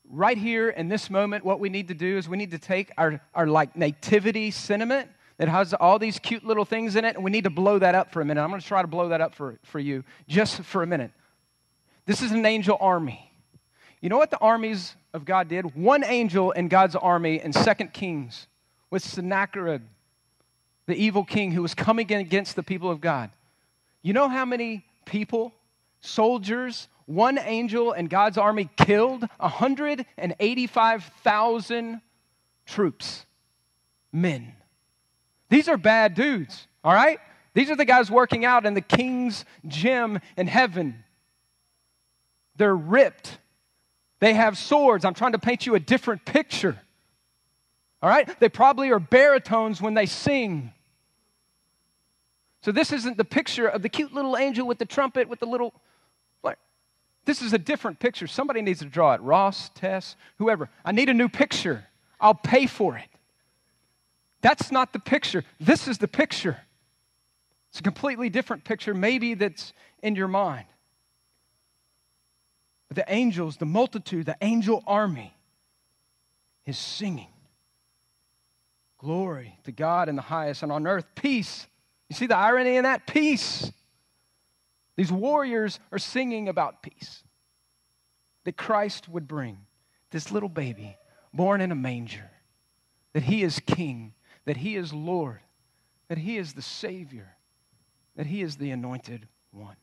Right 0.08 0.38
here 0.38 0.68
in 0.68 0.88
this 0.88 1.10
moment, 1.10 1.44
what 1.44 1.58
we 1.58 1.68
need 1.68 1.88
to 1.88 1.94
do 1.94 2.16
is 2.16 2.28
we 2.28 2.36
need 2.36 2.52
to 2.52 2.58
take 2.58 2.92
our, 2.96 3.20
our 3.34 3.46
like 3.46 3.76
nativity 3.76 4.50
sentiment 4.50 5.10
that 5.38 5.48
has 5.48 5.74
all 5.74 5.98
these 5.98 6.18
cute 6.18 6.44
little 6.44 6.64
things 6.64 6.96
in 6.96 7.04
it, 7.04 7.14
and 7.14 7.24
we 7.24 7.30
need 7.30 7.44
to 7.44 7.50
blow 7.50 7.78
that 7.78 7.94
up 7.94 8.12
for 8.12 8.20
a 8.20 8.24
minute. 8.24 8.42
I'm 8.42 8.50
going 8.50 8.60
to 8.60 8.66
try 8.66 8.82
to 8.82 8.88
blow 8.88 9.08
that 9.08 9.20
up 9.20 9.34
for, 9.34 9.58
for 9.64 9.78
you 9.78 10.04
just 10.28 10.62
for 10.62 10.82
a 10.82 10.86
minute. 10.86 11.10
This 12.06 12.22
is 12.22 12.32
an 12.32 12.46
angel 12.46 12.78
army. 12.80 13.30
You 14.00 14.08
know 14.08 14.18
what 14.18 14.30
the 14.30 14.38
armies 14.38 14.94
of 15.12 15.24
God 15.24 15.48
did? 15.48 15.74
One 15.74 16.04
angel 16.04 16.52
in 16.52 16.68
God's 16.68 16.94
army 16.94 17.40
in 17.40 17.52
Second 17.52 17.92
Kings 17.92 18.46
with 18.90 19.02
Sennacherib, 19.02 19.82
the 20.86 20.94
evil 20.94 21.24
king 21.24 21.50
who 21.50 21.62
was 21.62 21.74
coming 21.74 22.10
against 22.12 22.54
the 22.54 22.62
people 22.62 22.90
of 22.90 23.00
God. 23.00 23.30
You 24.02 24.12
know 24.12 24.28
how 24.28 24.44
many 24.44 24.84
people, 25.04 25.52
soldiers, 26.00 26.88
one 27.06 27.38
angel 27.38 27.92
in 27.92 28.06
God's 28.06 28.36
army 28.36 28.68
killed 28.76 29.24
185,000 29.38 32.00
troops, 32.66 33.24
men. 34.12 34.52
These 35.48 35.68
are 35.68 35.76
bad 35.76 36.14
dudes, 36.14 36.66
all 36.82 36.92
right? 36.92 37.20
These 37.54 37.70
are 37.70 37.76
the 37.76 37.84
guys 37.84 38.10
working 38.10 38.44
out 38.44 38.66
in 38.66 38.74
the 38.74 38.80
king's 38.80 39.44
gym 39.66 40.18
in 40.36 40.46
heaven. 40.46 41.04
They're 42.56 42.76
ripped. 42.76 43.38
They 44.18 44.34
have 44.34 44.58
swords. 44.58 45.04
I'm 45.04 45.14
trying 45.14 45.32
to 45.32 45.38
paint 45.38 45.64
you 45.64 45.74
a 45.74 45.80
different 45.80 46.24
picture. 46.24 46.76
All 48.02 48.10
right? 48.10 48.28
They 48.40 48.48
probably 48.48 48.90
are 48.90 48.98
baritones 48.98 49.80
when 49.80 49.94
they 49.94 50.06
sing. 50.06 50.72
So 52.62 52.72
this 52.72 52.92
isn't 52.92 53.16
the 53.16 53.24
picture 53.24 53.68
of 53.68 53.82
the 53.82 53.88
cute 53.88 54.12
little 54.12 54.36
angel 54.36 54.66
with 54.66 54.78
the 54.78 54.84
trumpet 54.84 55.28
with 55.28 55.40
the 55.40 55.46
little. 55.46 55.72
This 57.26 57.42
is 57.42 57.52
a 57.52 57.58
different 57.58 57.98
picture. 57.98 58.26
Somebody 58.26 58.62
needs 58.62 58.78
to 58.78 58.86
draw 58.86 59.12
it. 59.12 59.20
Ross, 59.20 59.70
Tess, 59.74 60.16
whoever. 60.38 60.70
I 60.84 60.92
need 60.92 61.08
a 61.08 61.14
new 61.14 61.28
picture. 61.28 61.84
I'll 62.20 62.34
pay 62.34 62.66
for 62.66 62.96
it. 62.96 63.08
That's 64.40 64.70
not 64.70 64.92
the 64.92 65.00
picture. 65.00 65.44
This 65.60 65.88
is 65.88 65.98
the 65.98 66.08
picture. 66.08 66.58
It's 67.70 67.80
a 67.80 67.82
completely 67.82 68.30
different 68.30 68.64
picture, 68.64 68.94
maybe 68.94 69.34
that's 69.34 69.72
in 70.02 70.14
your 70.14 70.28
mind. 70.28 70.66
But 72.88 72.94
the 72.94 73.12
angels, 73.12 73.56
the 73.56 73.66
multitude, 73.66 74.26
the 74.26 74.36
angel 74.40 74.82
army 74.86 75.34
is 76.64 76.78
singing. 76.78 77.28
Glory 78.98 79.58
to 79.64 79.72
God 79.72 80.08
in 80.08 80.16
the 80.16 80.22
highest, 80.22 80.62
and 80.62 80.70
on 80.70 80.86
earth, 80.86 81.06
peace. 81.16 81.66
You 82.08 82.14
see 82.14 82.26
the 82.26 82.36
irony 82.36 82.76
in 82.76 82.84
that? 82.84 83.06
Peace. 83.06 83.72
These 84.96 85.12
warriors 85.12 85.78
are 85.92 85.98
singing 85.98 86.48
about 86.48 86.82
peace 86.82 87.22
that 88.44 88.56
Christ 88.56 89.08
would 89.08 89.28
bring 89.28 89.58
this 90.10 90.30
little 90.32 90.48
baby 90.48 90.96
born 91.34 91.60
in 91.60 91.70
a 91.70 91.76
manger, 91.76 92.30
that 93.12 93.24
he 93.24 93.42
is 93.42 93.60
king, 93.66 94.14
that 94.46 94.56
he 94.56 94.76
is 94.76 94.92
Lord, 94.92 95.40
that 96.08 96.18
he 96.18 96.38
is 96.38 96.54
the 96.54 96.62
Savior, 96.62 97.36
that 98.16 98.26
he 98.26 98.40
is 98.40 98.56
the 98.56 98.70
anointed 98.70 99.28
one. 99.50 99.76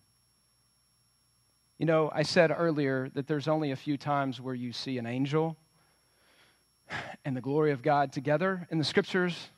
You 1.78 1.86
know, 1.86 2.10
I 2.14 2.24
said 2.24 2.54
earlier 2.56 3.10
that 3.14 3.28
there's 3.28 3.48
only 3.48 3.72
a 3.72 3.76
few 3.76 3.98
times 3.98 4.40
where 4.40 4.56
you 4.56 4.72
see 4.72 4.98
an 4.98 5.06
angel 5.06 5.58
and 7.26 7.36
the 7.36 7.42
glory 7.42 7.72
of 7.72 7.82
God 7.82 8.12
together 8.12 8.68
in 8.72 8.78
the 8.78 8.84
scriptures. 8.84 9.50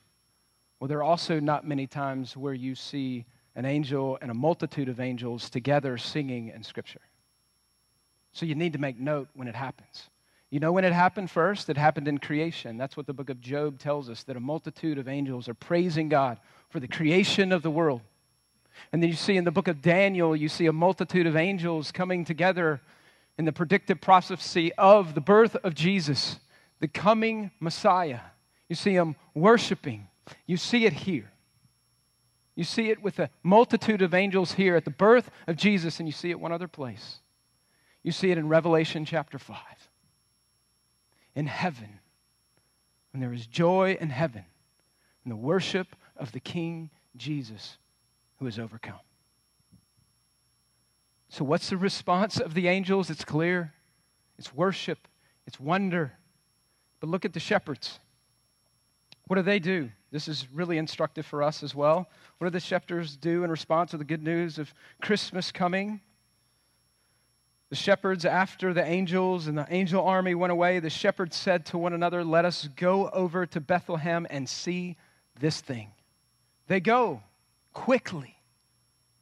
Well, 0.80 0.88
there 0.88 0.98
are 0.98 1.04
also 1.04 1.39
not 1.39 1.68
many 1.68 1.88
times 1.88 2.36
where 2.36 2.54
you 2.54 2.76
see 2.76 3.26
an 3.56 3.65
angel 3.65 4.18
and 4.22 4.30
a 4.30 4.34
multitude 4.34 4.89
of 4.89 5.00
angels 5.00 5.50
together 5.50 5.98
singing 5.98 6.50
in 6.50 6.63
scripture. 6.63 7.02
So 8.34 8.46
you 8.46 8.56
need 8.56 8.74
to 8.74 8.80
make 8.80 9.00
note 9.00 9.30
when 9.34 9.48
it 9.48 9.56
happens. 9.56 10.10
You 10.50 10.60
know 10.60 10.72
when 10.72 10.86
it 10.86 10.94
happened 10.94 11.32
first? 11.32 11.70
It 11.70 11.78
happened 11.78 12.08
in 12.08 12.18
creation. 12.18 12.78
That's 12.78 12.96
what 12.96 13.08
the 13.08 13.13
book 13.13 13.30
of 13.30 13.41
Job 13.41 13.80
tells 13.80 14.10
us 14.10 14.24
that 14.24 14.38
a 14.38 14.39
multitude 14.39 14.98
of 14.98 15.08
angels 15.08 15.50
are 15.50 15.54
praising 15.54 16.10
God 16.10 16.39
for 16.70 16.80
the 16.80 16.88
creation 16.88 17.52
of 17.52 17.62
the 17.63 17.72
world. 17.72 18.02
And 18.91 19.02
then 19.02 19.10
you 19.10 19.15
see 19.15 19.38
in 19.38 19.46
the 19.46 19.52
book 19.52 19.68
of 19.68 19.82
Daniel, 19.82 20.36
you 20.36 20.50
see 20.50 20.65
a 20.65 20.74
multitude 20.74 21.28
of 21.28 21.36
angels 21.36 21.91
coming 21.91 22.26
together 22.26 22.82
in 23.38 23.46
the 23.46 23.54
predictive 23.54 24.02
prophecy 24.02 24.74
of 24.74 25.15
the 25.15 25.22
birth 25.22 25.56
of 25.63 25.74
Jesus, 25.74 26.39
the 26.80 26.88
coming 26.88 27.52
Messiah. 27.60 28.20
You 28.70 28.76
see 28.76 28.96
them 28.96 29.15
worshiping. 29.34 30.08
You 30.46 30.58
see 30.58 30.86
it 30.86 30.94
here. 30.94 31.32
You 32.56 32.63
see 32.63 32.89
it 32.89 33.02
with 33.02 33.20
a 33.20 33.30
multitude 33.44 34.02
of 34.02 34.13
angels 34.13 34.54
here 34.54 34.76
at 34.76 34.86
the 34.86 34.91
birth 34.91 35.30
of 35.48 35.58
Jesus, 35.58 36.00
and 36.00 36.08
you 36.08 36.13
see 36.13 36.32
it 36.32 36.39
one 36.39 36.52
other 36.52 36.68
place. 36.68 37.20
You 38.02 38.12
see 38.12 38.32
it 38.32 38.38
in 38.38 38.48
Revelation 38.48 39.04
chapter 39.04 39.38
5. 39.38 39.58
In 41.36 41.48
heaven, 41.48 42.00
when 43.12 43.20
there 43.20 43.34
is 43.34 43.46
joy 43.46 43.98
in 44.00 44.10
heaven, 44.10 44.46
in 45.26 45.30
the 45.30 45.36
worship 45.36 45.96
of 46.15 46.32
the 46.32 46.39
King 46.39 46.89
Jesus 47.18 47.78
who 48.38 48.48
is 48.48 48.58
overcome. 48.58 49.00
So, 51.30 51.44
what's 51.44 51.70
the 51.70 51.78
response 51.78 52.39
of 52.39 52.54
the 52.54 52.68
angels? 52.68 53.10
It's 53.10 53.26
clear 53.26 53.74
it's 54.38 54.54
worship, 54.54 55.08
it's 55.48 55.60
wonder. 55.60 56.13
But 57.00 57.10
look 57.10 57.26
at 57.26 57.34
the 57.34 57.39
shepherds. 57.39 58.00
What 59.27 59.38
do 59.38 59.41
they 59.41 59.59
do? 59.59 59.89
This 60.11 60.27
is 60.27 60.47
really 60.53 60.77
instructive 60.77 61.25
for 61.25 61.41
us 61.41 61.63
as 61.63 61.73
well. 61.73 62.07
What 62.38 62.47
do 62.47 62.51
the 62.51 62.59
shepherds 62.59 63.17
do 63.17 63.43
in 63.43 63.49
response 63.49 63.91
to 63.91 63.97
the 63.97 64.03
good 64.03 64.23
news 64.23 64.59
of 64.59 64.73
Christmas 65.01 65.51
coming? 65.51 66.01
The 67.69 67.75
shepherds, 67.75 68.25
after 68.25 68.73
the 68.73 68.85
angels 68.85 69.47
and 69.47 69.57
the 69.57 69.65
angel 69.69 70.05
army 70.05 70.35
went 70.35 70.51
away, 70.51 70.79
the 70.79 70.89
shepherds 70.89 71.35
said 71.35 71.65
to 71.67 71.77
one 71.77 71.93
another, 71.93 72.23
Let 72.23 72.45
us 72.45 72.69
go 72.75 73.09
over 73.09 73.45
to 73.47 73.59
Bethlehem 73.59 74.27
and 74.29 74.47
see 74.47 74.95
this 75.39 75.61
thing. 75.61 75.91
They 76.67 76.79
go 76.79 77.23
quickly 77.73 78.35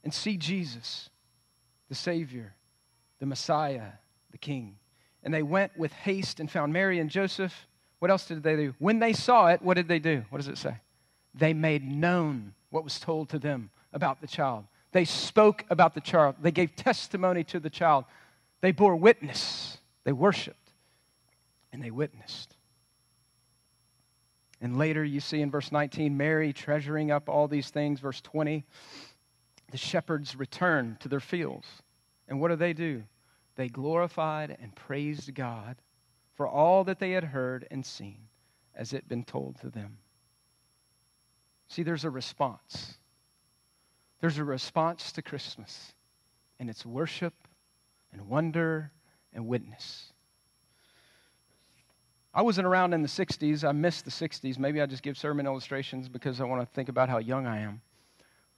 and 0.03 0.13
see 0.13 0.37
Jesus, 0.37 1.09
the 1.87 1.95
Savior, 1.95 2.55
the 3.19 3.25
Messiah, 3.25 3.93
the 4.31 4.37
King. 4.37 4.77
And 5.23 5.33
they 5.33 5.43
went 5.43 5.77
with 5.77 5.93
haste 5.93 6.41
and 6.41 6.51
found 6.51 6.73
Mary 6.73 6.99
and 6.99 7.09
Joseph. 7.09 7.67
What 8.03 8.11
else 8.11 8.25
did 8.25 8.43
they 8.43 8.57
do? 8.57 8.75
When 8.79 8.99
they 8.99 9.13
saw 9.13 9.47
it, 9.47 9.61
what 9.61 9.75
did 9.75 9.87
they 9.87 9.99
do? 9.99 10.25
What 10.29 10.39
does 10.39 10.49
it 10.49 10.57
say? 10.57 10.75
They 11.33 11.53
made 11.53 11.89
known 11.89 12.53
what 12.69 12.83
was 12.83 12.99
told 12.99 13.29
to 13.29 13.39
them 13.39 13.69
about 13.93 14.19
the 14.19 14.27
child. 14.27 14.65
They 14.91 15.05
spoke 15.05 15.63
about 15.69 15.93
the 15.93 16.01
child. 16.01 16.35
They 16.41 16.51
gave 16.51 16.75
testimony 16.75 17.45
to 17.45 17.61
the 17.61 17.69
child. 17.69 18.03
They 18.59 18.73
bore 18.73 18.97
witness. 18.97 19.77
They 20.03 20.11
worshiped 20.11 20.73
and 21.71 21.81
they 21.81 21.91
witnessed. 21.91 22.57
And 24.59 24.77
later 24.77 25.05
you 25.05 25.21
see 25.21 25.39
in 25.39 25.49
verse 25.49 25.71
19, 25.71 26.17
Mary 26.17 26.51
treasuring 26.51 27.09
up 27.09 27.29
all 27.29 27.47
these 27.47 27.69
things. 27.69 28.01
Verse 28.01 28.19
20, 28.19 28.65
the 29.71 29.77
shepherds 29.77 30.35
return 30.35 30.97
to 30.99 31.07
their 31.07 31.21
fields. 31.21 31.67
And 32.27 32.41
what 32.41 32.49
do 32.49 32.57
they 32.57 32.73
do? 32.73 33.03
They 33.55 33.69
glorified 33.69 34.57
and 34.61 34.75
praised 34.75 35.33
God 35.33 35.77
for 36.35 36.47
all 36.47 36.83
that 36.85 36.99
they 36.99 37.11
had 37.11 37.23
heard 37.25 37.67
and 37.69 37.85
seen 37.85 38.17
as 38.75 38.93
it 38.93 39.07
been 39.07 39.23
told 39.23 39.59
to 39.61 39.69
them. 39.69 39.97
See, 41.67 41.83
there's 41.83 42.05
a 42.05 42.09
response. 42.09 42.97
There's 44.19 44.37
a 44.37 44.43
response 44.43 45.11
to 45.13 45.21
Christmas, 45.21 45.93
and 46.59 46.69
it's 46.69 46.85
worship 46.85 47.33
and 48.11 48.27
wonder 48.27 48.91
and 49.33 49.47
witness. 49.47 50.13
I 52.33 52.41
wasn't 52.41 52.65
around 52.65 52.93
in 52.93 53.03
the 53.03 53.07
60s. 53.07 53.67
I 53.67 53.71
missed 53.73 54.05
the 54.05 54.11
60s. 54.11 54.57
Maybe 54.57 54.81
I 54.81 54.85
just 54.87 55.03
give 55.03 55.17
sermon 55.17 55.45
illustrations 55.45 56.09
because 56.09 56.41
I 56.41 56.45
want 56.45 56.61
to 56.61 56.73
think 56.73 56.89
about 56.89 57.09
how 57.09 57.19
young 57.19 57.45
I 57.45 57.59
am. 57.59 57.81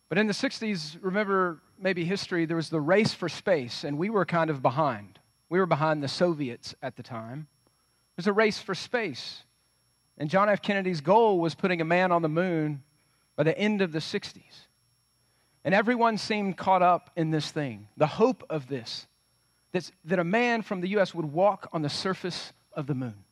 But 0.07 0.17
in 0.17 0.27
the 0.27 0.33
60s, 0.33 0.97
remember 1.01 1.61
maybe 1.77 2.05
history, 2.05 2.45
there 2.45 2.55
was 2.55 2.69
the 2.69 2.79
race 2.79 3.13
for 3.13 3.27
space, 3.27 3.83
and 3.83 3.97
we 3.97 4.09
were 4.09 4.25
kind 4.25 4.49
of 4.49 4.61
behind. 4.61 5.19
We 5.49 5.59
were 5.59 5.65
behind 5.65 6.01
the 6.01 6.07
Soviets 6.07 6.73
at 6.81 6.95
the 6.95 7.03
time. 7.03 7.47
Was 8.17 8.27
a 8.27 8.33
race 8.33 8.59
for 8.59 8.75
space. 8.75 9.43
And 10.17 10.29
John 10.29 10.49
F. 10.49 10.61
Kennedy's 10.61 11.01
goal 11.01 11.39
was 11.39 11.55
putting 11.55 11.81
a 11.81 11.85
man 11.85 12.11
on 12.11 12.21
the 12.21 12.29
moon 12.29 12.83
by 13.35 13.43
the 13.43 13.57
end 13.57 13.81
of 13.81 13.91
the 13.91 13.99
60s. 13.99 14.41
And 15.65 15.75
everyone 15.75 16.17
seemed 16.17 16.57
caught 16.57 16.81
up 16.81 17.09
in 17.15 17.31
this 17.31 17.51
thing, 17.51 17.87
the 17.97 18.07
hope 18.07 18.45
of 18.49 18.67
this, 18.67 19.07
that 20.05 20.19
a 20.19 20.23
man 20.23 20.61
from 20.61 20.79
the 20.79 20.89
U.S. 20.89 21.13
would 21.13 21.25
walk 21.25 21.67
on 21.73 21.81
the 21.81 21.89
surface 21.89 22.53
of 22.71 22.87
the 22.87 22.95
moon. 22.95 23.25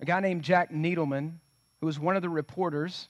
A 0.00 0.06
guy 0.06 0.20
named 0.20 0.42
Jack 0.42 0.72
Needleman, 0.72 1.32
who 1.80 1.86
was 1.86 1.98
one 1.98 2.16
of 2.16 2.22
the 2.22 2.30
reporters 2.30 3.08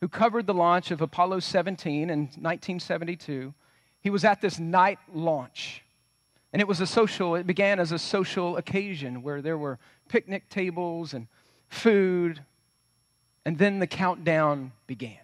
who 0.00 0.08
covered 0.08 0.46
the 0.46 0.54
launch 0.54 0.92
of 0.92 1.00
Apollo 1.00 1.40
17 1.40 2.08
in 2.08 2.18
1972, 2.20 3.52
he 4.00 4.10
was 4.10 4.24
at 4.24 4.40
this 4.40 4.58
night 4.58 4.98
launch. 5.12 5.82
And 6.52 6.60
it 6.60 6.66
was 6.66 6.80
a 6.80 6.86
social, 6.86 7.36
it 7.36 7.46
began 7.46 7.78
as 7.78 7.92
a 7.92 7.98
social 7.98 8.56
occasion 8.56 9.22
where 9.22 9.40
there 9.40 9.58
were 9.58 9.78
picnic 10.08 10.48
tables 10.48 11.14
and 11.14 11.28
food, 11.68 12.42
and 13.44 13.56
then 13.56 13.78
the 13.78 13.86
countdown 13.86 14.72
began. 14.86 15.18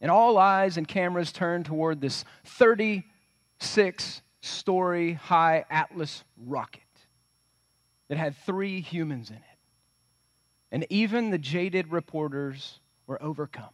And 0.00 0.10
all 0.10 0.36
eyes 0.36 0.76
and 0.76 0.86
cameras 0.86 1.32
turned 1.32 1.64
toward 1.64 2.00
this 2.00 2.24
36 2.44 4.22
story 4.42 5.14
high 5.14 5.64
Atlas 5.70 6.22
rocket 6.44 6.82
that 8.08 8.18
had 8.18 8.36
three 8.36 8.80
humans 8.80 9.30
in 9.30 9.36
it. 9.36 9.42
And 10.70 10.86
even 10.90 11.30
the 11.30 11.38
jaded 11.38 11.90
reporters 11.90 12.80
were 13.06 13.22
overcome, 13.22 13.70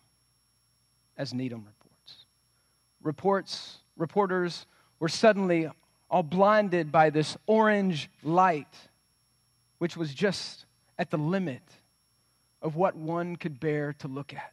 as 1.16 1.32
Needleman 1.32 1.72
reports. 1.80 2.26
Reports, 3.02 3.78
reporters 3.96 4.66
were 5.02 5.08
suddenly 5.08 5.68
all 6.08 6.22
blinded 6.22 6.92
by 6.92 7.10
this 7.10 7.36
orange 7.48 8.08
light, 8.22 8.72
which 9.78 9.96
was 9.96 10.14
just 10.14 10.64
at 10.96 11.10
the 11.10 11.18
limit 11.18 11.60
of 12.62 12.76
what 12.76 12.94
one 12.94 13.34
could 13.34 13.58
bear 13.58 13.94
to 13.94 14.06
look 14.06 14.32
at. 14.32 14.52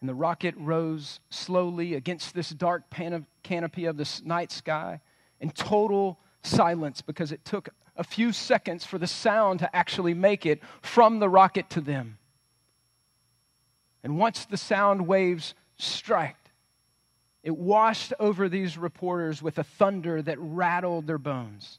And 0.00 0.08
the 0.08 0.16
rocket 0.16 0.56
rose 0.58 1.20
slowly 1.30 1.94
against 1.94 2.34
this 2.34 2.50
dark 2.50 2.90
pan- 2.90 3.28
canopy 3.44 3.84
of 3.84 3.96
the 3.96 4.20
night 4.24 4.50
sky 4.50 5.00
in 5.38 5.50
total 5.50 6.18
silence 6.42 7.02
because 7.02 7.30
it 7.30 7.44
took 7.44 7.68
a 7.94 8.02
few 8.02 8.32
seconds 8.32 8.84
for 8.84 8.98
the 8.98 9.06
sound 9.06 9.60
to 9.60 9.76
actually 9.76 10.12
make 10.12 10.44
it 10.44 10.60
from 10.82 11.20
the 11.20 11.28
rocket 11.28 11.70
to 11.70 11.80
them. 11.80 12.18
And 14.02 14.18
once 14.18 14.44
the 14.44 14.56
sound 14.56 15.06
waves 15.06 15.54
struck, 15.78 16.36
it 17.42 17.56
washed 17.56 18.12
over 18.18 18.48
these 18.48 18.78
reporters 18.78 19.42
with 19.42 19.58
a 19.58 19.64
thunder 19.64 20.22
that 20.22 20.38
rattled 20.40 21.06
their 21.06 21.18
bones. 21.18 21.78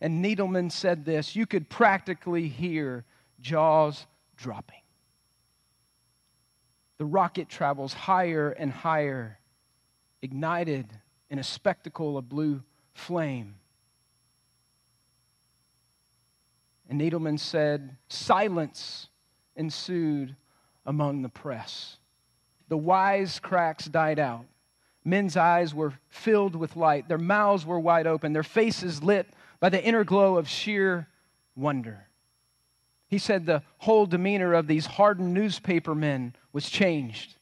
And 0.00 0.22
Needleman 0.22 0.70
said 0.70 1.04
this 1.04 1.34
you 1.34 1.46
could 1.46 1.68
practically 1.68 2.48
hear 2.48 3.04
jaws 3.40 4.06
dropping. 4.36 4.80
The 6.98 7.06
rocket 7.06 7.48
travels 7.48 7.92
higher 7.92 8.50
and 8.50 8.72
higher, 8.72 9.38
ignited 10.22 10.86
in 11.30 11.38
a 11.38 11.42
spectacle 11.42 12.16
of 12.16 12.28
blue 12.28 12.62
flame. 12.94 13.56
And 16.88 17.00
Needleman 17.00 17.38
said, 17.38 17.96
Silence 18.08 19.08
ensued 19.56 20.36
among 20.84 21.22
the 21.22 21.28
press. 21.28 21.98
The 22.68 22.76
wise 22.76 23.38
cracks 23.38 23.86
died 23.86 24.18
out. 24.18 24.44
Men's 25.04 25.36
eyes 25.36 25.72
were 25.72 25.94
filled 26.08 26.56
with 26.56 26.76
light. 26.76 27.08
Their 27.08 27.18
mouths 27.18 27.64
were 27.64 27.78
wide 27.78 28.06
open, 28.06 28.32
their 28.32 28.42
faces 28.42 29.02
lit 29.02 29.28
by 29.60 29.68
the 29.68 29.82
inner 29.82 30.04
glow 30.04 30.36
of 30.36 30.48
sheer 30.48 31.06
wonder. 31.54 32.08
He 33.08 33.18
said 33.18 33.46
the 33.46 33.62
whole 33.78 34.06
demeanor 34.06 34.52
of 34.52 34.66
these 34.66 34.86
hardened 34.86 35.32
newspaper 35.32 35.94
men 35.94 36.34
was 36.52 36.68
changed. 36.68 37.36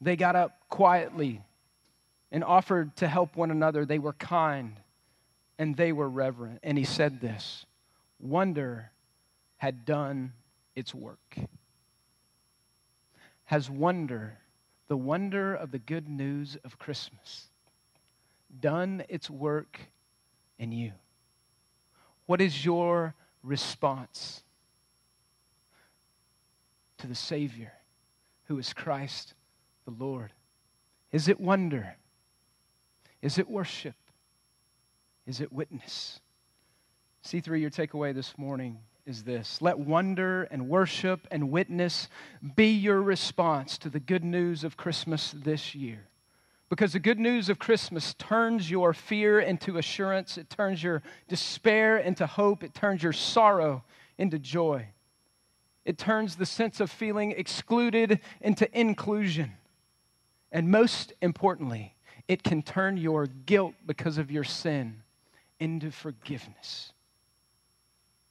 They 0.00 0.16
got 0.16 0.36
up 0.36 0.58
quietly 0.70 1.42
and 2.32 2.42
offered 2.42 2.96
to 2.96 3.08
help 3.08 3.36
one 3.36 3.50
another. 3.50 3.84
They 3.84 3.98
were 3.98 4.14
kind 4.14 4.80
and 5.58 5.76
they 5.76 5.92
were 5.92 6.08
reverent. 6.08 6.60
And 6.62 6.78
he 6.78 6.84
said 6.84 7.20
this 7.20 7.66
wonder 8.18 8.90
had 9.58 9.84
done 9.84 10.32
its 10.74 10.94
work. 10.94 11.36
Has 13.50 13.68
wonder, 13.68 14.38
the 14.86 14.96
wonder 14.96 15.56
of 15.56 15.72
the 15.72 15.80
good 15.80 16.08
news 16.08 16.56
of 16.62 16.78
Christmas, 16.78 17.48
done 18.60 19.02
its 19.08 19.28
work 19.28 19.76
in 20.60 20.70
you? 20.70 20.92
What 22.26 22.40
is 22.40 22.64
your 22.64 23.16
response 23.42 24.44
to 26.98 27.08
the 27.08 27.16
Savior 27.16 27.72
who 28.44 28.56
is 28.56 28.72
Christ 28.72 29.34
the 29.84 29.94
Lord? 29.98 30.32
Is 31.10 31.26
it 31.26 31.40
wonder? 31.40 31.96
Is 33.20 33.36
it 33.36 33.50
worship? 33.50 33.96
Is 35.26 35.40
it 35.40 35.52
witness? 35.52 36.20
See 37.22 37.40
through 37.40 37.58
your 37.58 37.70
takeaway 37.70 38.14
this 38.14 38.38
morning 38.38 38.78
is 39.06 39.24
this 39.24 39.60
let 39.60 39.78
wonder 39.78 40.44
and 40.44 40.68
worship 40.68 41.26
and 41.30 41.50
witness 41.50 42.08
be 42.56 42.72
your 42.72 43.02
response 43.02 43.78
to 43.78 43.88
the 43.88 44.00
good 44.00 44.24
news 44.24 44.64
of 44.64 44.76
Christmas 44.76 45.34
this 45.36 45.74
year. 45.74 46.06
Because 46.68 46.92
the 46.92 47.00
good 47.00 47.18
news 47.18 47.48
of 47.48 47.58
Christmas 47.58 48.14
turns 48.14 48.70
your 48.70 48.92
fear 48.92 49.40
into 49.40 49.76
assurance, 49.76 50.38
it 50.38 50.48
turns 50.48 50.82
your 50.82 51.02
despair 51.26 51.98
into 51.98 52.26
hope, 52.26 52.62
it 52.62 52.74
turns 52.74 53.02
your 53.02 53.12
sorrow 53.12 53.82
into 54.18 54.38
joy. 54.38 54.86
It 55.84 55.98
turns 55.98 56.36
the 56.36 56.46
sense 56.46 56.78
of 56.78 56.90
feeling 56.90 57.32
excluded 57.32 58.20
into 58.40 58.78
inclusion. 58.78 59.52
And 60.52 60.70
most 60.70 61.12
importantly, 61.20 61.96
it 62.28 62.44
can 62.44 62.62
turn 62.62 62.96
your 62.96 63.26
guilt 63.26 63.74
because 63.86 64.18
of 64.18 64.30
your 64.30 64.44
sin 64.44 65.02
into 65.58 65.90
forgiveness. 65.90 66.92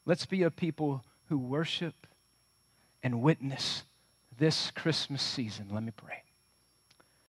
Let's 0.05 0.25
be 0.25 0.43
a 0.43 0.51
people 0.51 1.03
who 1.27 1.37
worship 1.37 2.07
and 3.03 3.21
witness 3.21 3.83
this 4.37 4.71
Christmas 4.71 5.21
season. 5.21 5.67
Let 5.71 5.83
me 5.83 5.91
pray. 5.95 6.23